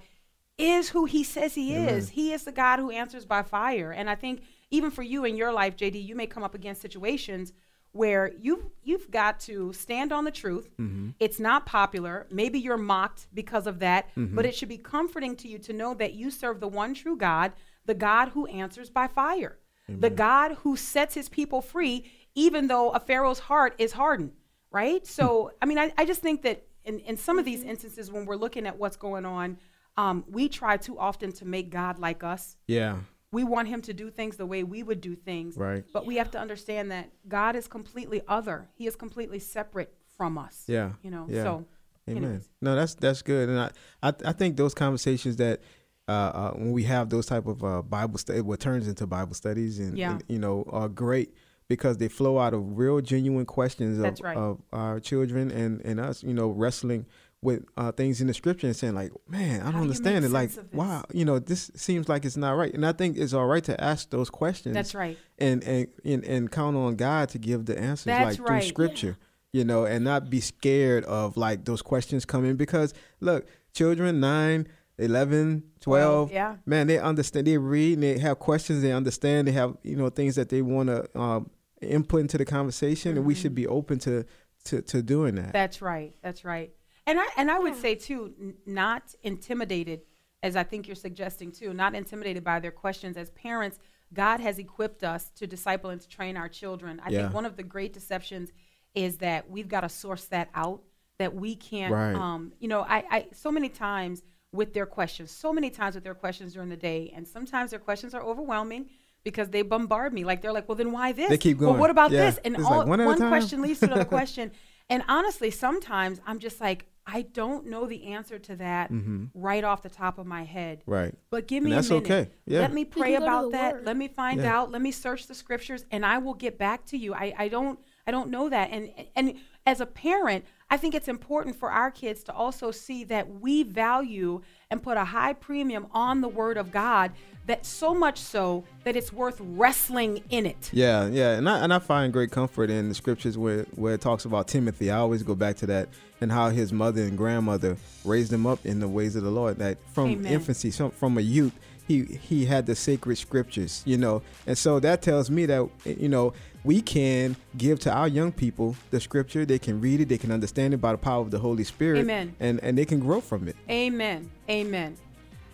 [0.58, 2.10] is who he says he is.
[2.10, 3.90] He is the God who answers by fire.
[3.90, 6.80] And I think even for you in your life, JD, you may come up against
[6.80, 7.52] situations
[7.92, 10.70] where you've you've got to stand on the truth.
[10.78, 11.10] Mm-hmm.
[11.20, 12.26] It's not popular.
[12.30, 14.34] Maybe you're mocked because of that, mm-hmm.
[14.34, 17.16] but it should be comforting to you to know that you serve the one true
[17.16, 17.52] God,
[17.86, 19.58] the God who answers by fire.
[19.88, 24.32] The God who sets his people free even though a Pharaoh's heart is hardened,
[24.70, 25.06] right?
[25.06, 25.56] So, hmm.
[25.60, 28.36] I mean, I, I just think that in, in some of these instances when we're
[28.36, 29.58] looking at what's going on,
[29.96, 32.98] um, we try too often to make God like us Yeah.
[33.32, 35.56] We want him to do things the way we would do things.
[35.56, 35.84] Right.
[35.92, 38.68] But we have to understand that God is completely other.
[38.74, 40.64] He is completely separate from us.
[40.68, 40.92] Yeah.
[41.02, 41.26] You know.
[41.28, 41.42] Yeah.
[41.42, 41.66] So
[42.08, 42.24] Amen.
[42.24, 42.48] anyways.
[42.60, 43.70] No, that's that's good, and I
[44.02, 45.60] I, I think those conversations that
[46.08, 49.34] uh, uh, when we have those type of uh, Bible study, what turns into Bible
[49.34, 50.12] studies, and, Yeah.
[50.12, 51.32] and, you know, are great
[51.68, 54.36] because they flow out of real, genuine questions of, right.
[54.36, 56.22] of our children and and us.
[56.22, 57.06] You know, wrestling
[57.42, 60.30] with uh, things in the scripture and saying like, man, I don't do understand it.
[60.30, 63.46] Like, wow, you know, this seems like it's not right, and I think it's all
[63.46, 64.74] right to ask those questions.
[64.74, 65.18] That's right.
[65.38, 68.62] And and and, and count on God to give the answers That's like right.
[68.62, 69.18] through scripture.
[69.52, 74.66] you know, and not be scared of like those questions coming because look, children 9,
[74.98, 76.56] 11, 12, yeah.
[76.64, 80.08] man, they understand, they read and they have questions, they understand, they have, you know,
[80.08, 81.50] things that they want to um,
[81.80, 84.24] input into the conversation and we should be open to,
[84.64, 85.52] to, to doing that.
[85.52, 86.14] That's right.
[86.22, 86.72] That's right.
[87.06, 90.02] And I and I would say too, n- not intimidated,
[90.42, 93.16] as I think you're suggesting too, not intimidated by their questions.
[93.16, 93.78] As parents,
[94.12, 97.00] God has equipped us to disciple and to train our children.
[97.04, 97.22] I Yeah.
[97.22, 98.52] think one of the great deceptions
[98.94, 100.82] is that we've got to source that out.
[101.18, 102.14] That we can't, Right.
[102.14, 106.04] um, you know, I, I so many times with their questions, so many times with
[106.04, 108.90] their questions during the day, and sometimes their questions are overwhelming
[109.24, 110.24] because they bombard me.
[110.24, 111.28] Like they're like, well, then why this?
[111.30, 111.72] They keep going.
[111.72, 112.26] Well, what about Yeah.
[112.26, 112.38] this?
[112.44, 113.28] And It's all like one time.
[113.30, 114.50] question leads to another question.
[114.90, 118.90] And honestly, sometimes I'm just like, I don't know the answer to that
[119.34, 120.80] right off the top of my head.
[120.80, 120.90] Mm-hmm.
[120.92, 121.14] Right.
[121.30, 122.10] But give And me that's a minute.
[122.10, 122.30] okay.
[122.46, 122.60] Yeah.
[122.60, 123.74] Let me pray can go to about that.
[123.74, 123.86] Word.
[123.86, 124.56] Let me find Yeah.
[124.56, 124.70] out.
[124.70, 127.12] Let me search the scriptures, and I will get back to you.
[127.14, 128.70] I, I don't I don't know that.
[128.70, 129.34] And and
[129.66, 133.62] as a parent, I think it's important for our kids to also see that we
[133.64, 134.40] value
[134.72, 137.12] and put a high premium on the Word of God.
[137.46, 140.70] That so much so that it's worth wrestling in it.
[140.72, 144.00] Yeah, yeah, and I and I find great comfort in the scriptures where where it
[144.00, 144.92] talks about Timothy.
[144.92, 145.88] I always go back to that
[146.20, 149.58] and how his mother and grandmother raised him up in the ways of the Lord.
[149.58, 150.32] That from Amen.
[150.32, 154.80] infancy, some, from a youth, he he had the sacred scriptures, you know, and so
[154.80, 156.32] that tells me that you know
[156.64, 159.44] we can give to our young people the scripture.
[159.44, 162.00] They can read it, they can understand it by the power of the Holy Spirit,
[162.00, 162.34] Amen.
[162.40, 163.56] and and they can grow from it.
[163.68, 164.30] Amen.
[164.48, 164.96] Amen.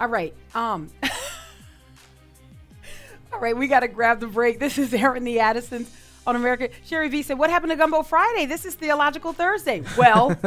[0.00, 0.34] All right.
[0.54, 0.88] Um.
[3.32, 4.58] all right, we got to grab the break.
[4.58, 5.90] This is Airing the Addisons
[6.28, 6.68] on America.
[6.84, 8.46] Sherry V said, "What happened to Gumbo Friday?
[8.46, 10.30] This is Theological Thursday." Well,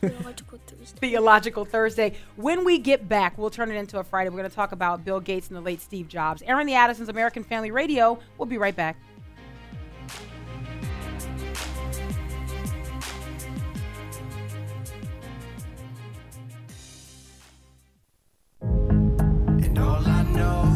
[0.00, 0.98] Theological Thursday.
[0.98, 2.14] Theological Thursday.
[2.36, 4.30] When we get back, we'll turn it into a Friday.
[4.30, 6.42] We're going to talk about Bill Gates and the late Steve Jobs.
[6.42, 8.18] Airing the Addisons, American Family Radio.
[8.38, 8.96] We'll be right back.
[18.60, 20.71] And all I know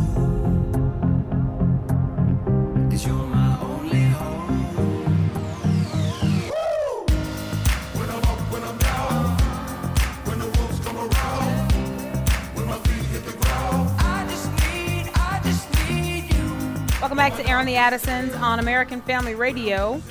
[17.07, 20.03] Welcome back to Airing the Addisons on American Family Radio.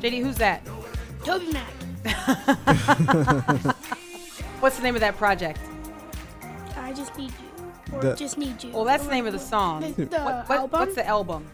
[0.00, 0.66] JD, who's that?
[1.22, 1.68] Toby Mac.
[4.60, 5.60] What's the name of that project?
[6.78, 7.94] I just need you.
[7.94, 8.70] Or The- just need you.
[8.72, 9.82] Well, that's the name of the song.
[9.82, 10.80] The, the What- what- album?
[10.80, 11.46] What's the album?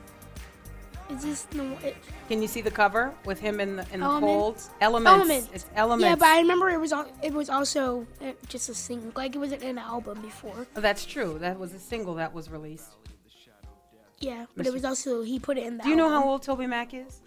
[1.10, 1.72] Is this the one?
[1.82, 1.96] It,
[2.28, 4.22] Can you see the cover with him in the in the cold?
[4.22, 4.70] Elements.
[4.80, 5.10] Elements.
[5.10, 5.48] Elements.
[5.52, 6.04] It's elements.
[6.10, 9.10] Yeah, but I remember it was al- it was also uh, just a single.
[9.16, 10.66] Like it wasn't an album before.
[10.76, 11.38] Oh, That's true.
[11.40, 12.97] That was a single that was released.
[14.20, 15.82] Yeah, but it was also he put it in the.
[15.84, 17.20] Do you know how old Toby Mac is?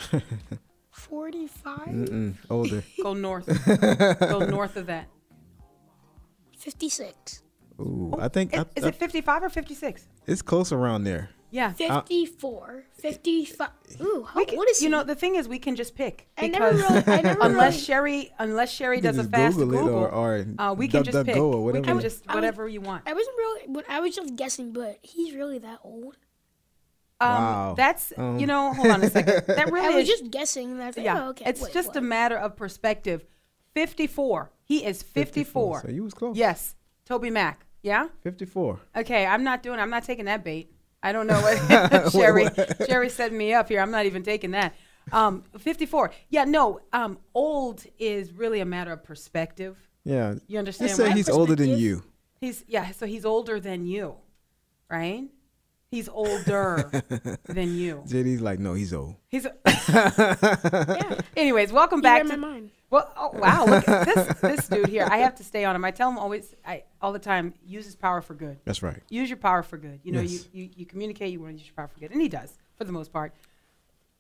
[0.92, 1.88] Forty-five.
[1.88, 2.84] Mm, older.
[3.02, 3.46] Go north.
[4.20, 5.08] Go north of that.
[6.58, 7.44] Fifty-six.
[7.80, 10.08] Ooh, I think I, Is, is I- it 55 or 56?
[10.28, 11.30] it's close around there.
[11.50, 11.74] Yeah.
[11.74, 12.84] Fifty-four.
[12.94, 13.70] Fifty-five.
[14.02, 14.92] Ooh, how can, old is you he?
[14.92, 17.74] know, the thing is, we can just pick I never because really- I never unless
[17.74, 21.04] really- Sherry, unless Sherry does a fast Google it Google, or- or uh, we can
[21.04, 21.38] just DuckDuckGo pick.
[21.38, 21.86] or We whatever.
[21.86, 23.04] can just I was- you want.
[23.08, 23.62] I wasn't really.
[23.70, 26.18] But I was just guessing, but he's really that old.
[27.22, 27.74] Um, Wow.
[27.78, 28.40] That's Um.
[28.40, 28.74] you know.
[28.74, 29.44] Hold on a second.
[29.56, 30.78] That really I was is just guessing.
[30.78, 31.26] That's yeah.
[31.26, 31.46] Oh, okay.
[31.48, 31.98] it's wait, just what?
[31.98, 33.24] a matter of perspective.
[33.74, 34.52] 54.
[34.64, 35.82] He is 54.
[35.82, 36.36] So you was close.
[36.36, 37.66] Yes, Toby Mac.
[37.84, 38.08] Yeah.
[38.24, 38.80] 54.
[38.98, 39.80] Okay, I'm not doing.
[39.80, 40.72] I'm not taking that bait.
[41.04, 42.48] I don't know what Sherry.
[42.88, 43.80] Sherry set me up here.
[43.82, 44.76] I'm not even taking that.
[45.12, 46.12] Um, 54.
[46.30, 46.80] Yeah, no.
[46.94, 49.78] Um, old is really a matter of perspective.
[50.04, 50.36] Yeah.
[50.48, 50.90] You understand?
[50.90, 52.04] Just say what- he's older than you.
[52.40, 52.92] He's yeah.
[52.92, 54.16] So he's older than you,
[54.90, 55.28] right?
[55.92, 56.90] He's older
[57.46, 58.02] than you.
[58.08, 59.16] JD's like, no, he's old.
[59.28, 59.46] He's.
[59.90, 61.20] Yeah.
[61.36, 62.38] Anyways, welcome You back read to.
[62.38, 62.70] my mind.
[62.90, 65.06] Well, oh, wow, look at this this dude here.
[65.10, 65.84] I have to stay on him.
[65.84, 68.60] I tell him always, I all the time, use his power for good.
[68.66, 69.02] That's right.
[69.10, 70.00] Use your power for good.
[70.04, 70.48] You know, Yes.
[70.54, 71.32] you, you you communicate.
[71.32, 73.34] You want to use your power for good, and he does for the most part.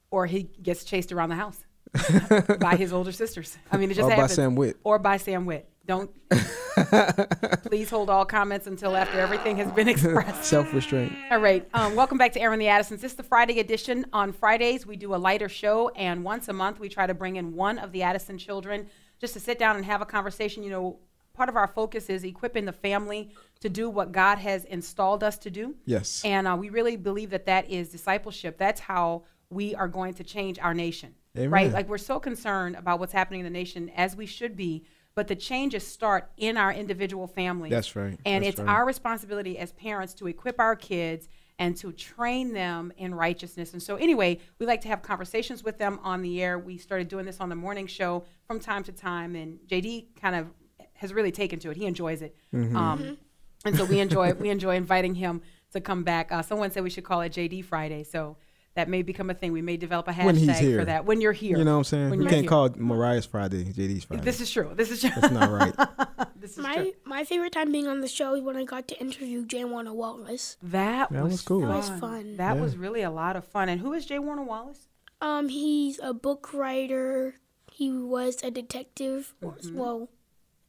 [0.09, 1.63] Or he gets chased around the house
[2.59, 3.57] by his older sisters.
[3.71, 4.33] I mean, it just Or by happens.
[4.33, 4.77] Sam Witt.
[4.83, 5.69] Or by Sam Witt.
[5.85, 6.11] Don't.
[7.63, 10.43] please hold all comments until after everything has been expressed.
[10.43, 11.11] Self restraint.
[11.31, 11.67] All right.
[11.73, 13.01] Um, welcome back to Airing the Addisons.
[13.01, 14.05] This is the Friday edition.
[14.13, 17.35] On Fridays, we do a lighter show, and once a month, we try to bring
[17.35, 18.87] in one of the Addison children
[19.19, 20.63] just to sit down and have a conversation.
[20.63, 20.99] You know,
[21.33, 25.37] part of our focus is equipping the family to do what God has installed us
[25.39, 25.75] to do.
[25.85, 26.21] Yes.
[26.23, 28.57] And uh, we really believe that that is discipleship.
[28.57, 31.15] That's how we are going to change our nation.
[31.37, 31.49] Amen.
[31.49, 31.71] Right?
[31.71, 34.85] Like we're so concerned about what's happening in the nation as we should be,
[35.15, 37.71] but the changes start in our individual families.
[37.71, 38.17] That's right.
[38.25, 38.69] And That's it's right.
[38.69, 41.27] our responsibility as parents to equip our kids
[41.59, 43.73] and to train them in righteousness.
[43.73, 46.57] And so, anyway, we like to have conversations with them on the air.
[46.57, 50.35] We started doing this on the morning show from time to time, and JD kind
[50.35, 50.47] of
[50.93, 51.77] has really taken to it.
[51.77, 53.17] He enjoys it, um,
[53.65, 55.41] and so we enjoy we enjoy inviting him
[55.73, 56.31] to come back.
[56.31, 58.37] Uh, someone said we should call it JD Friday, so
[58.75, 59.51] that may become a thing.
[59.51, 60.79] We may develop a hashtag When he's here.
[60.79, 61.57] for that when you're here.
[61.57, 62.09] You know what I'm saying?
[62.09, 62.49] When We you're can't here.
[62.49, 64.23] call it Mariah's Friday, JD's Friday.
[64.23, 64.71] This is true.
[64.75, 65.11] This is true.
[65.19, 66.27] That's not right.
[66.35, 66.63] this is true.
[66.63, 69.65] My my favorite time being on the show is when I got to interview J.
[69.65, 70.57] Warner Wallace.
[70.63, 71.61] That, That was, was cool.
[71.61, 72.37] That That was fun.
[72.37, 72.61] That Yeah.
[72.61, 73.67] was really a lot of fun.
[73.69, 74.19] And who is J.
[74.19, 74.87] Warner Wallace?
[75.21, 77.35] Um, he's a book writer.
[77.71, 79.77] He was a detective, or Mm-hmm.
[79.77, 80.09] well,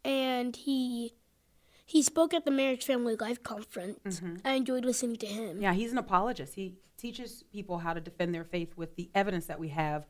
[0.05, 1.15] and he
[1.85, 4.21] he spoke at the Marriage Family Life Conference.
[4.45, 5.55] I enjoyed listening to him.
[5.55, 5.63] Mm-hmm.
[5.63, 6.55] Yeah, he's an apologist.
[6.55, 6.75] He
[7.07, 10.07] teaches people how to defend their faith with the evidence that we have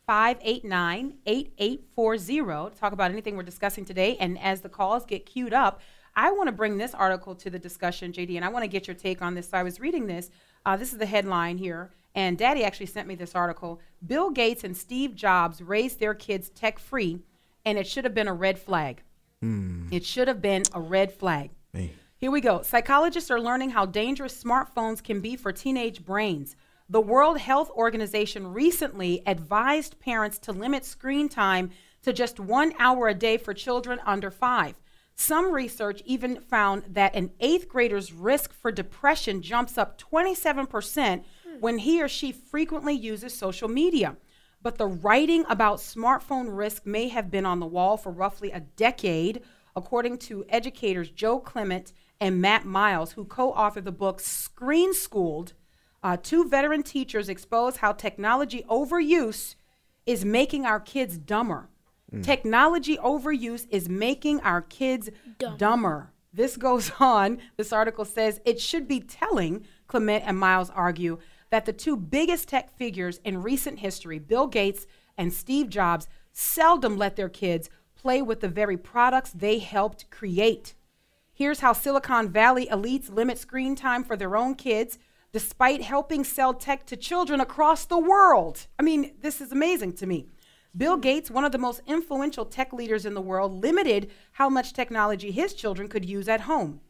[0.06, 4.16] 589 8840 to talk about anything we're discussing today.
[4.18, 5.80] And as the calls get queued up,
[6.16, 8.86] I want to bring this article to the discussion, JD, and I want to get
[8.86, 9.50] your take on this.
[9.50, 10.30] So I was reading this.
[10.64, 11.90] Uh, this is the headline here.
[12.14, 13.80] And Daddy actually sent me this article.
[14.04, 17.20] Bill Gates and Steve Jobs raised their kids tech free,
[17.64, 19.02] and it should have been a red flag.
[19.40, 19.88] Hmm.
[19.90, 21.50] It should have been a red flag.
[22.16, 22.62] Here we go.
[22.62, 26.56] Psychologists are learning how dangerous smartphones can be for teenage brains.
[26.88, 31.70] The World Health Organization recently advised parents to limit screen time
[32.02, 34.74] to just one hour a day for children under five.
[35.14, 41.24] Some research even found that an eighth grader's risk for depression jumps up 27%
[41.60, 44.16] when he or she frequently uses social media.
[44.62, 48.60] But the writing about smartphone risk may have been on the wall for roughly a
[48.60, 49.42] decade,
[49.76, 55.52] according to educators Joe Clement and Matt Miles, who co authored the book Screen Schooled.
[56.02, 59.54] Uh, two veteran teachers expose how technology overuse
[60.06, 61.68] is making our kids dumber.
[62.22, 65.10] Technology overuse is making our kids
[65.58, 66.12] dumber.
[66.32, 67.38] This goes on.
[67.56, 71.18] This article says it should be telling, Clement and Miles argue,
[71.50, 74.86] that the two biggest tech figures in recent history, Bill Gates
[75.16, 80.74] and Steve Jobs, seldom let their kids play with the very products they helped create.
[81.32, 84.98] Here's how Silicon Valley elites limit screen time for their own kids
[85.32, 88.66] despite helping sell tech to children across the world.
[88.78, 90.28] I mean, this is amazing to me.
[90.76, 94.72] Bill Gates, one of the most influential tech leaders in the world, limited how much
[94.72, 96.80] technology his children could use at home.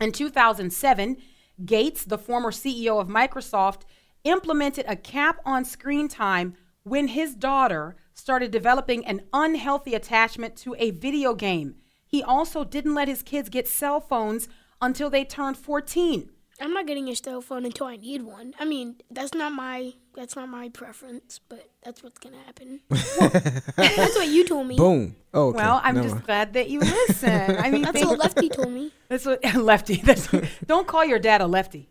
[0.00, 1.16] In 2007,
[1.64, 3.82] Gates, the former CEO of Microsoft,
[4.24, 10.74] implemented a cap on screen time when his daughter started developing an unhealthy attachment to
[10.78, 11.76] a video game.
[12.06, 14.48] He also didn't let his kids get cell phones
[14.82, 16.30] until they turned 14.
[16.62, 18.52] I'm not getting a cell phone until I need one.
[18.58, 22.80] I mean, that's not my that's not my preference, but that's what's gonna happen.
[22.90, 24.76] that's what you told me.
[24.76, 25.16] Boom.
[25.32, 25.56] Oh, okay.
[25.56, 26.26] Well, I'm Never just mind.
[26.26, 27.56] glad that you listen.
[27.56, 28.92] I mean, That's think- what Lefty told me.
[29.08, 29.96] That's what lefty.
[29.96, 30.28] That's,
[30.66, 31.88] don't call your dad a lefty.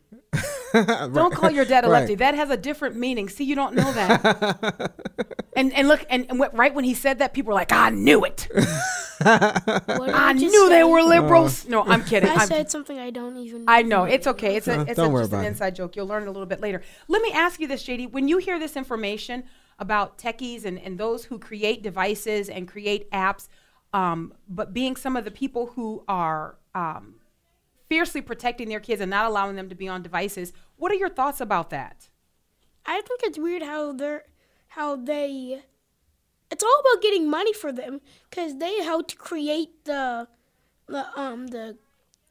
[1.13, 1.99] Don't call your dad a Right.
[2.01, 2.15] lefty.
[2.15, 3.29] That has a different meaning.
[3.29, 4.91] See, you don't know that.
[5.55, 7.89] and and look, and, and what, right when he said that, people were like, "I
[7.89, 8.47] knew it.
[9.21, 12.29] I just knew they were liberals." no, I'm kidding.
[12.29, 13.65] I I'm, said something I don't even.
[13.65, 13.71] Know.
[13.73, 14.55] I know it's okay.
[14.55, 15.49] It's a Uh, it's a, don't worry just an about it.
[15.49, 15.95] inside joke.
[15.95, 16.81] You'll learn a little bit later.
[17.07, 18.11] Let me ask you this, JD.
[18.11, 19.43] When you hear this information
[19.79, 23.47] about techies and, and those who create devices and create apps,
[23.93, 27.15] um, but being some of the people who are um,
[27.89, 31.09] fiercely protecting their kids and not allowing them to be on devices, what are your
[31.09, 32.07] thoughts about that?
[32.85, 34.23] I think it's weird how they're
[34.69, 35.61] how they.
[36.51, 40.27] It's all about getting money for them because they helped create the
[40.87, 41.77] the um the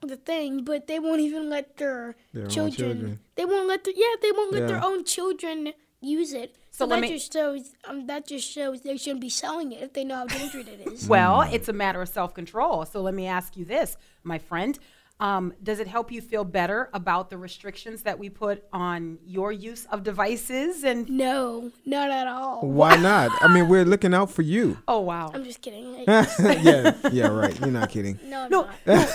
[0.00, 3.18] the thing, but they won't even let their, Their children, children.
[3.34, 6.56] They won't let their yeah they won't let their own children use it.
[6.70, 9.82] So So, that me- just shows um that just shows they shouldn't be selling it
[9.82, 11.08] if they know how dangerous it is.
[11.08, 12.84] Well, it's a matter of self control.
[12.84, 14.78] So let me ask you this, my friend.
[15.20, 19.50] Um, does it help you feel better about the restrictions that we put on your
[19.50, 20.84] use of devices?
[20.84, 22.60] And no, not at all.
[22.60, 23.32] Why not?
[23.42, 24.78] I mean, we're looking out for you.
[24.88, 26.04] oh wow, I'm just kidding.
[26.06, 27.58] yeah, yeah, right.
[27.58, 28.20] You're not kidding.
[28.24, 29.08] no, I'm No, not.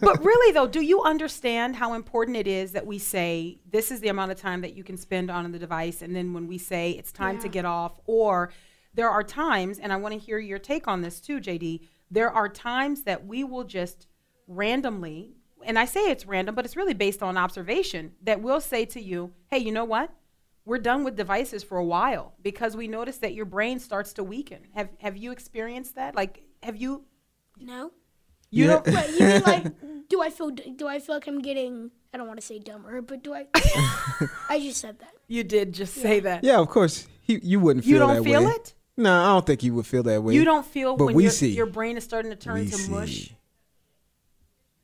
[0.00, 4.00] but really though, do you understand how important it is that we say this is
[4.00, 6.56] the amount of time that you can spend on the device, and then when we
[6.56, 8.50] say it's time to get off, or
[8.94, 11.80] there are times, and I want to hear your take on this too, JD.
[12.10, 14.06] There are times that we will just
[14.46, 15.34] randomly,
[15.64, 19.00] and I say it's random, but it's really based on observation, that will say to
[19.00, 20.10] you, hey, you know what?
[20.64, 24.24] We're done with devices for a while because we notice that your brain starts to
[24.24, 24.60] weaken.
[24.74, 26.14] Have Have you experienced that?
[26.14, 27.04] Like, have you?
[27.58, 27.90] No.
[28.50, 28.70] You Yeah.
[28.82, 28.86] don't.
[28.86, 29.64] Wait, you mean like,
[30.08, 31.90] do I feel do I feel like I'm getting?
[32.14, 33.46] I don't want to say dumber, but do I?
[34.48, 35.14] I just said that.
[35.26, 36.44] You did just say that.
[36.44, 37.08] Yeah, of course.
[37.22, 38.50] He, you wouldn't feel You don't that feel way.
[38.52, 38.74] it?
[38.96, 40.34] No, I don't think you would feel that way.
[40.34, 41.52] You don't feel But when we your, see.
[41.52, 43.32] your brain is starting to turn We to see.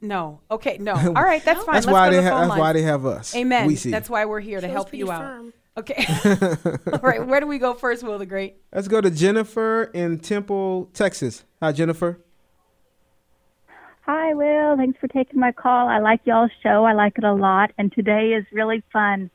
[0.01, 0.09] Mush.
[0.09, 0.40] No.
[0.51, 0.78] Okay.
[0.78, 0.92] No.
[1.16, 1.44] All right.
[1.44, 1.74] That's fine.
[1.74, 3.34] That's Let's why go to they the ha- phone that's why they have us.
[3.34, 3.66] Amen.
[3.66, 3.90] We see.
[3.90, 5.53] That's why we're here to help pretty you out.
[5.76, 6.05] Okay.
[6.92, 7.24] All right.
[7.24, 8.57] Where do we go first, Will the Great?
[8.72, 11.44] Let's go to Jennifer in Temple, Texas.
[11.62, 12.20] Hi, Jennifer.
[14.03, 14.76] Hi, Will.
[14.76, 15.86] Thanks for taking my call.
[15.86, 16.84] I like y'all's show.
[16.84, 19.30] I like it a lot, and today is really fun.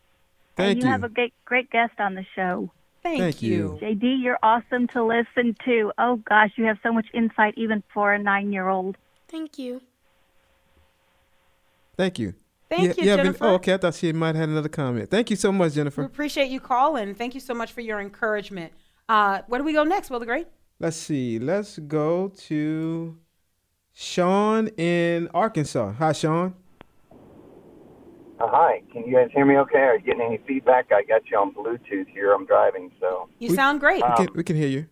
[0.55, 0.85] Thank and you.
[0.85, 2.71] you have a great, great guest on the show.
[3.03, 3.77] Thank, Thank you.
[3.81, 5.91] JD, you're awesome to listen to.
[5.97, 8.97] Oh gosh, you have so much insight, even for a nine-year-old.
[9.27, 9.81] Thank you.
[11.97, 12.33] Thank you.
[12.69, 13.45] Thank you, have any- Jennifer.
[13.45, 13.73] oh, okay.
[13.75, 15.09] I thought she might have had another comment.
[15.11, 16.01] Thank you so much, Jennifer.
[16.01, 17.13] We appreciate you calling.
[17.13, 18.73] Thank you so much for your encouragement.
[19.07, 20.47] Uh, where do we go next, Will the Great?
[20.79, 21.37] Let's see.
[21.37, 23.17] Let's go to
[23.93, 25.91] Sean in Arkansas.
[25.93, 26.55] Hi, Sean.
[28.39, 29.77] Uh, hi, can you guys hear me okay?
[29.77, 30.91] Are you getting any feedback?
[30.91, 32.33] I got you on Bluetooth here.
[32.33, 34.03] I'm driving, so You We- sound great.
[34.03, 34.87] We can, we can hear you.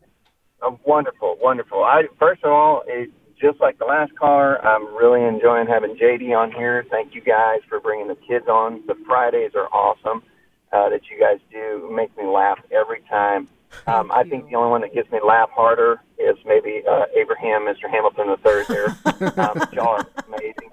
[0.61, 1.83] uh, wonderful, wonderful.
[1.83, 3.09] I first of all, it,
[3.41, 6.85] just like the last car, I'm really enjoying having JD on here.
[6.89, 8.83] Thank you guys for bringing the kids on.
[8.87, 10.23] The Fridays are awesome
[10.71, 11.87] uh, that you guys do.
[11.89, 13.47] It makes me laugh every time.
[13.87, 17.61] Um, I think the only one that gets me laugh harder is maybe uh, Abraham,
[17.61, 17.89] Mr.
[17.89, 18.87] Hamilton III there.
[19.39, 20.71] um, y'all are amazing.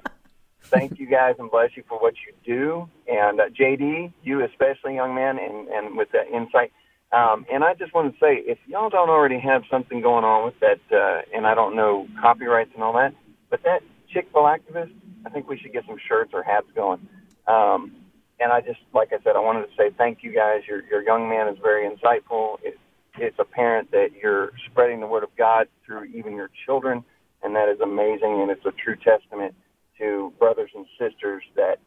[0.62, 2.90] Thank you guys and bless you for what you do.
[3.06, 6.72] And uh, JD, you especially, young man, and, and with that insight.
[7.10, 10.44] Um, and I just want to say, if y'all don't already have something going on
[10.44, 13.14] with that, uh, and I don't know copyrights and all that,
[13.50, 13.82] but that
[14.12, 14.92] Chick-fil activist,
[15.26, 17.06] I think we should get some shirts or hats going.
[17.46, 17.92] Um,
[18.40, 20.62] and I just, like I said, I wanted to say thank you guys.
[20.68, 22.58] Your your young man is very insightful.
[22.62, 22.78] It,
[23.18, 27.04] it's apparent that you're spreading the word of God through even your children,
[27.42, 28.40] and that is amazing.
[28.40, 29.54] And it's a true testament
[29.98, 31.80] to brothers and sisters that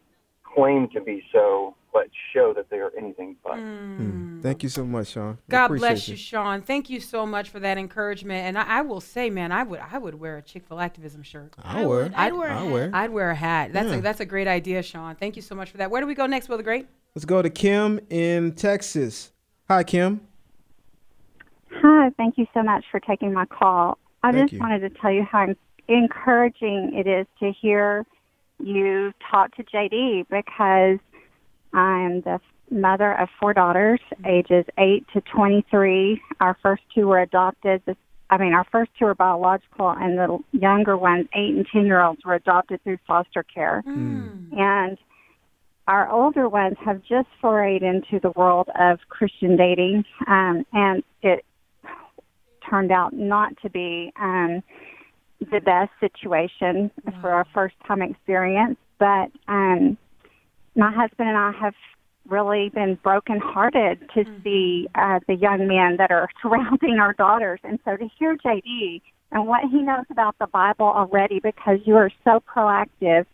[0.56, 3.54] claim to be so, but show that they are anything but.
[3.54, 4.42] Mm.
[4.42, 5.38] Thank you so much, Sean.
[5.50, 6.62] God bless you, Sean.
[6.62, 8.46] Thank you so much for that encouragement.
[8.48, 10.84] And I, I will say, man, I would I would wear a Chick Fil A
[10.84, 11.54] activism shirt.
[11.64, 12.12] I wear.
[12.16, 12.72] I'd wear a I hat.
[12.72, 12.92] wear.
[12.94, 13.74] I'd wear a hat.
[13.74, 13.98] That's Yeah.
[13.98, 15.16] a that's a great idea, Sean.
[15.16, 15.92] Thank you so much for that.
[15.92, 16.88] Where do we go next, Will the Great?
[17.16, 19.32] Let's go to Kim in Texas.
[19.68, 20.22] Hi, Kim.
[21.74, 23.98] Hi, thank you so much for taking my call.
[24.24, 24.60] I Thank just you.
[24.60, 25.48] wanted to tell you how
[25.88, 28.06] encouraging it is to hear
[28.66, 31.00] you talk to JD because
[31.74, 32.40] I'm the
[32.70, 36.22] mother of four daughters, ages 8 to 23.
[36.40, 37.82] Our first two were adopted.
[38.30, 42.02] I mean, our first two were biological, and the younger ones, 8 and 10 year
[42.02, 43.84] olds, were adopted through foster care.
[44.58, 44.98] And
[45.88, 51.44] our older ones have just forayed into the world of Christian dating, um, and it
[52.70, 54.64] turned out not to be um,
[55.50, 58.78] the best situation for our first time experience.
[59.00, 59.98] But um,
[60.76, 61.74] my husband and I have
[62.28, 67.60] really been brokenhearted to see uh, the young men that are surrounding our daughters.
[67.64, 71.96] And so to hear JD and what he knows about the Bible already, because you
[71.96, 73.26] are so proactive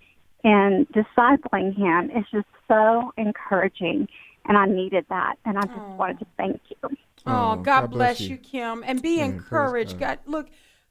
[0.43, 4.07] in discipling him, is just so encouraging.
[4.45, 5.35] And I needed that.
[5.43, 6.77] And I just wanted to thank you.
[6.83, 6.91] Oh,
[7.25, 8.37] Oh, God, bless you.
[8.37, 8.83] Kim.
[8.87, 9.99] And be praise encouraged.
[9.99, 10.19] God.
[10.25, 10.47] look,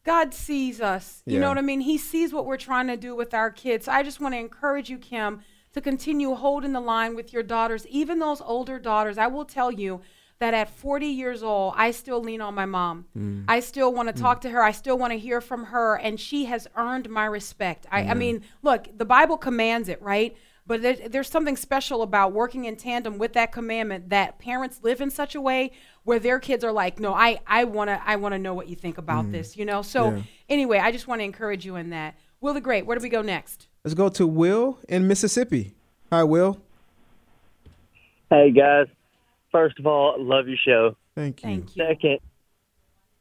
[0.06, 1.22] God sees us.
[1.26, 1.80] You know what I mean?
[1.80, 3.86] He sees what we're trying to do with our kids.
[3.86, 5.40] So I just want to encourage you, Kim,
[5.72, 9.18] to continue holding the line with your daughters, even those older daughters.
[9.18, 10.00] I will tell you
[10.38, 13.06] that at 40 years old, I still lean on my mom.
[13.18, 13.46] Mm.
[13.48, 14.20] I still want to mm.
[14.20, 14.62] talk to her.
[14.62, 15.96] I still want to hear from her.
[15.96, 17.86] And she has earned my respect.
[17.90, 20.36] I, I mean, look, the Bible commands it, right?
[20.66, 25.00] But there, there's something special about working in tandem with that commandment that parents live
[25.00, 25.70] in such a way
[26.02, 28.98] where their kids are like, no, I, I wanna I wanna know what you think
[28.98, 29.82] about this, you know.
[29.82, 30.22] So Yeah.
[30.48, 32.16] anyway, I just want to encourage you in that.
[32.40, 33.68] Will the Great, where do we go next?
[33.84, 35.74] Let's go to Will in Mississippi.
[36.12, 36.60] Hi, Will.
[38.30, 38.86] Hey guys,
[39.52, 40.96] first of all, love your show.
[41.14, 41.48] Thank you.
[41.48, 41.86] Thank you.
[41.86, 42.18] Second,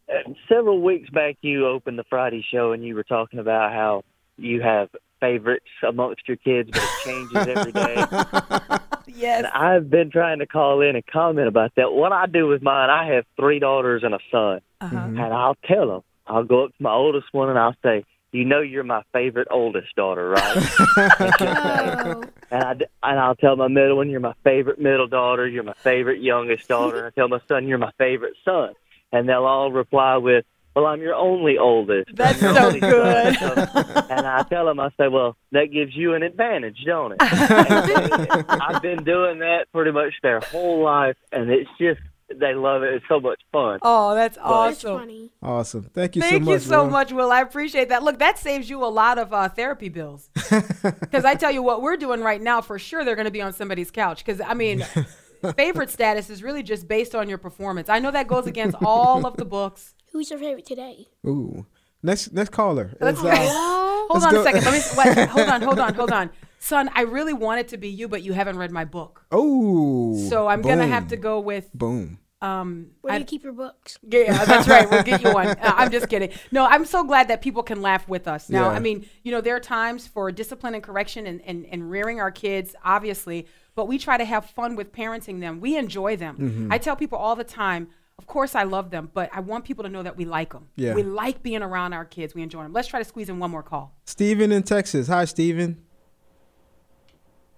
[0.10, 4.04] uh, several weeks back you opened the Friday show and you were talking about how
[4.38, 4.89] you have
[5.20, 8.78] favorites amongst your kids, but it changes every day.
[9.07, 9.45] Yes.
[9.45, 11.93] And I've been trying to call in and comment about that.
[11.93, 14.97] What I do with mine, I have three daughters and a son, Uh-huh.
[14.97, 16.01] and I'll tell them.
[16.28, 19.47] I'll go up to my oldest one and I'll say, "You know, you're my favorite
[19.51, 20.57] oldest daughter, right?"
[20.97, 25.47] Oh, And I and I'll tell my middle one, "You're my favorite middle daughter.
[25.47, 28.74] You're my favorite youngest daughter." And I tell my son, "You're my favorite son."
[29.11, 30.45] And they'll all reply with,
[30.76, 32.12] well, I'm your only oldest.
[32.16, 33.36] That's I'm your so only son." good.
[33.40, 37.20] So- and I tell them, I say, well, that gives you an advantage, don't it?
[37.20, 37.26] They-
[38.50, 42.00] I've been doing that pretty much their whole life, and it's just
[42.40, 42.92] they love it.
[42.96, 43.78] It's so much fun.
[43.84, 44.98] Oh, that's That's awesome.
[45.00, 45.32] funny.
[45.44, 45.84] Awesome.
[45.94, 46.46] Thank you Thank so much.
[46.48, 46.90] Thank you so Will.
[46.90, 47.32] much, Will.
[47.32, 48.02] I appreciate that.
[48.02, 50.30] Look, that saves you a lot of uh, therapy bills.
[50.82, 53.42] Because I tell you what we're doing right now, for sure they're going to be
[53.42, 54.24] on somebody's couch.
[54.26, 54.86] Because I mean,
[55.56, 57.90] favorite status is really just based on your performance.
[57.90, 59.94] I know that goes against all of the books.
[60.12, 61.08] Who's your favorite today?
[61.28, 61.66] Ooh.
[62.04, 62.96] Next next caller.
[63.02, 64.64] Let's is, uh, hold let's on go- a second.
[64.66, 64.82] Let me
[65.16, 66.30] wait, hold on, hold on, hold on.
[66.60, 69.26] Son, I really want it to be you, but you haven't read my book.
[69.32, 70.16] Oh.
[70.30, 72.20] So I'm gonna have to go with Boom.
[72.42, 73.98] um Where do I- you keep your books?
[74.08, 74.90] Yeah, that's right.
[74.90, 75.48] We'll get you one.
[75.66, 76.30] Uh, I'm just kidding.
[76.52, 78.50] No, I'm so glad that people can laugh with us.
[78.50, 78.78] Now, Yeah.
[78.78, 82.20] I mean, you know, there are times for discipline and correction and, and, and rearing
[82.20, 85.60] our kids, obviously, but we try to have fun with parenting them.
[85.60, 86.38] We enjoy them.
[86.38, 86.72] Mm-hmm.
[86.72, 89.84] I tell people all the time, of course, I love them, but I want people
[89.84, 90.70] to know that we like them.
[90.78, 90.94] Yeah.
[90.94, 92.34] We like being around our kids.
[92.34, 92.72] We enjoy them.
[92.72, 93.94] Let's try to squeeze in one more call.
[94.06, 95.08] Steven in Texas.
[95.10, 95.82] Hi, Steven.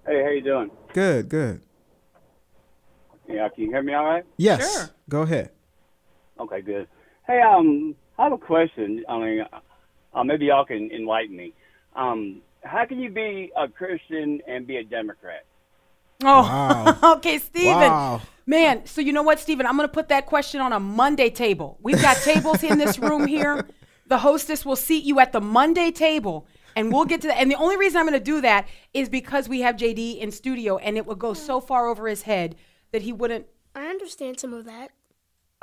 [0.07, 0.71] Hey, how you doing?
[0.93, 1.61] Good, good.
[3.29, 4.23] Yeah, can you hear me all right?
[4.37, 4.73] Yes.
[4.73, 4.89] Sure.
[5.09, 5.51] Go ahead.
[6.39, 6.87] Okay, good.
[7.27, 9.03] Hey, um, I have a question.
[9.07, 9.45] I mean,
[10.13, 11.53] uh, maybe y'all can enlighten me.
[11.95, 15.45] Um, how can you be a Christian and be a Democrat?
[16.23, 16.97] Oh, Wow.
[17.17, 17.75] okay, Steven.
[17.75, 18.21] Wow.
[18.45, 19.65] Man, so you know what, Steven?
[19.65, 21.77] I'm going to put that question on a Monday table.
[21.81, 23.67] We've got tables in this room here.
[24.07, 27.37] The hostess will seat you at the Monday table, and we'll get to that.
[27.39, 30.31] And the only reason I'm going to do that is because we have JD in
[30.31, 32.55] studio, and it would go so far over his head
[32.93, 33.47] that he wouldn't.
[33.75, 34.91] I understand some of that.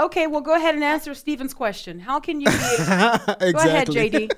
[0.01, 2.01] Okay, well, go ahead and answer Stephen's question.
[2.01, 2.53] How can you be?
[2.53, 3.53] exactly.
[3.53, 4.33] Go ahead, JD.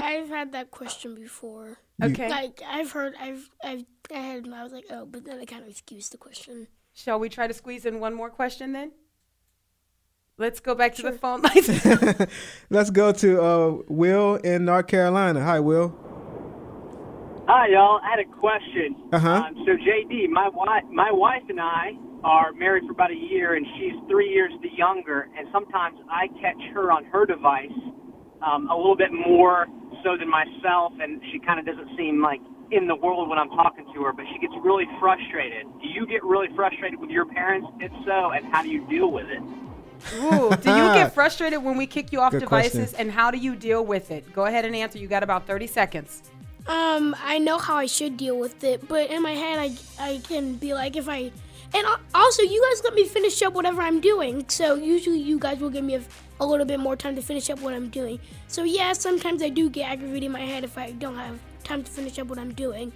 [0.00, 1.78] I've had that question before.
[2.02, 2.28] Okay.
[2.28, 3.84] Like I've heard, I've, I've,
[4.14, 6.68] I had, I was like, oh, but then I kind of excused the question.
[6.92, 8.92] Shall we try to squeeze in one more question then?
[10.38, 11.68] Let's go back to the phone lines.
[12.70, 15.42] Let's go to uh, Will in North Carolina.
[15.42, 15.94] Hi, Will.
[17.46, 18.00] Hi, y'all.
[18.02, 18.96] I had a question.
[19.12, 19.28] Uh-huh.
[19.28, 21.90] Um, so, JD, my wife, my wife and I
[22.24, 25.28] are married for about a year, and she's three years the younger.
[25.36, 27.72] And sometimes I catch her on her device
[28.42, 29.66] um, a little bit more
[30.04, 32.40] so than myself, and she kind of doesn't seem like
[32.70, 34.12] in the world when I'm talking to her.
[34.12, 35.66] But she gets really frustrated.
[35.82, 37.68] Do you get really frustrated with your parents?
[37.80, 39.42] If so, and how do you deal with it?
[40.16, 43.00] Ooh, do you get frustrated when we kick you off Good devices, question.
[43.00, 44.32] and how do you deal with it?
[44.32, 44.98] Go ahead and answer.
[44.98, 46.22] You got about 30 seconds.
[46.66, 50.18] Um, I know how I should deal with it, but in my head, I, I
[50.26, 51.32] can be like, if I,
[51.72, 54.44] and also, you guys let me finish up whatever I'm doing.
[54.48, 56.02] So usually, you guys will give me a,
[56.40, 58.18] a little bit more time to finish up what I'm doing.
[58.48, 61.84] So yeah, sometimes I do get aggravated in my head if I don't have time
[61.84, 62.92] to finish up what I'm doing.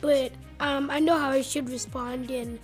[0.00, 2.58] But um, I know how I should respond in.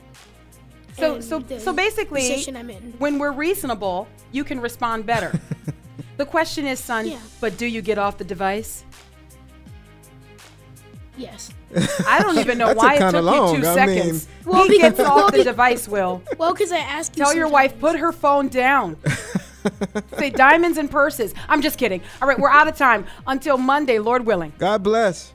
[0.97, 2.95] So, in so, so basically, position I'm in.
[2.99, 5.33] when we're reasonable, you can respond better.
[6.17, 7.19] the question is, son, Yeah.
[7.41, 8.85] but do you get off the device?
[11.17, 11.51] Yes.
[12.07, 13.55] I don't even know why it took long.
[13.57, 14.29] you two I mean- seconds.
[14.45, 16.23] Well, he gets because- off the device, Will.
[16.39, 17.25] Well, because I asked you.
[17.25, 18.97] Tell your wife, put her phone down.
[20.19, 21.35] Say diamonds and purses.
[21.49, 22.01] I'm just kidding.
[22.23, 23.07] All right, we're out of time.
[23.27, 24.53] Until Monday, Lord willing.
[24.59, 25.33] God bless.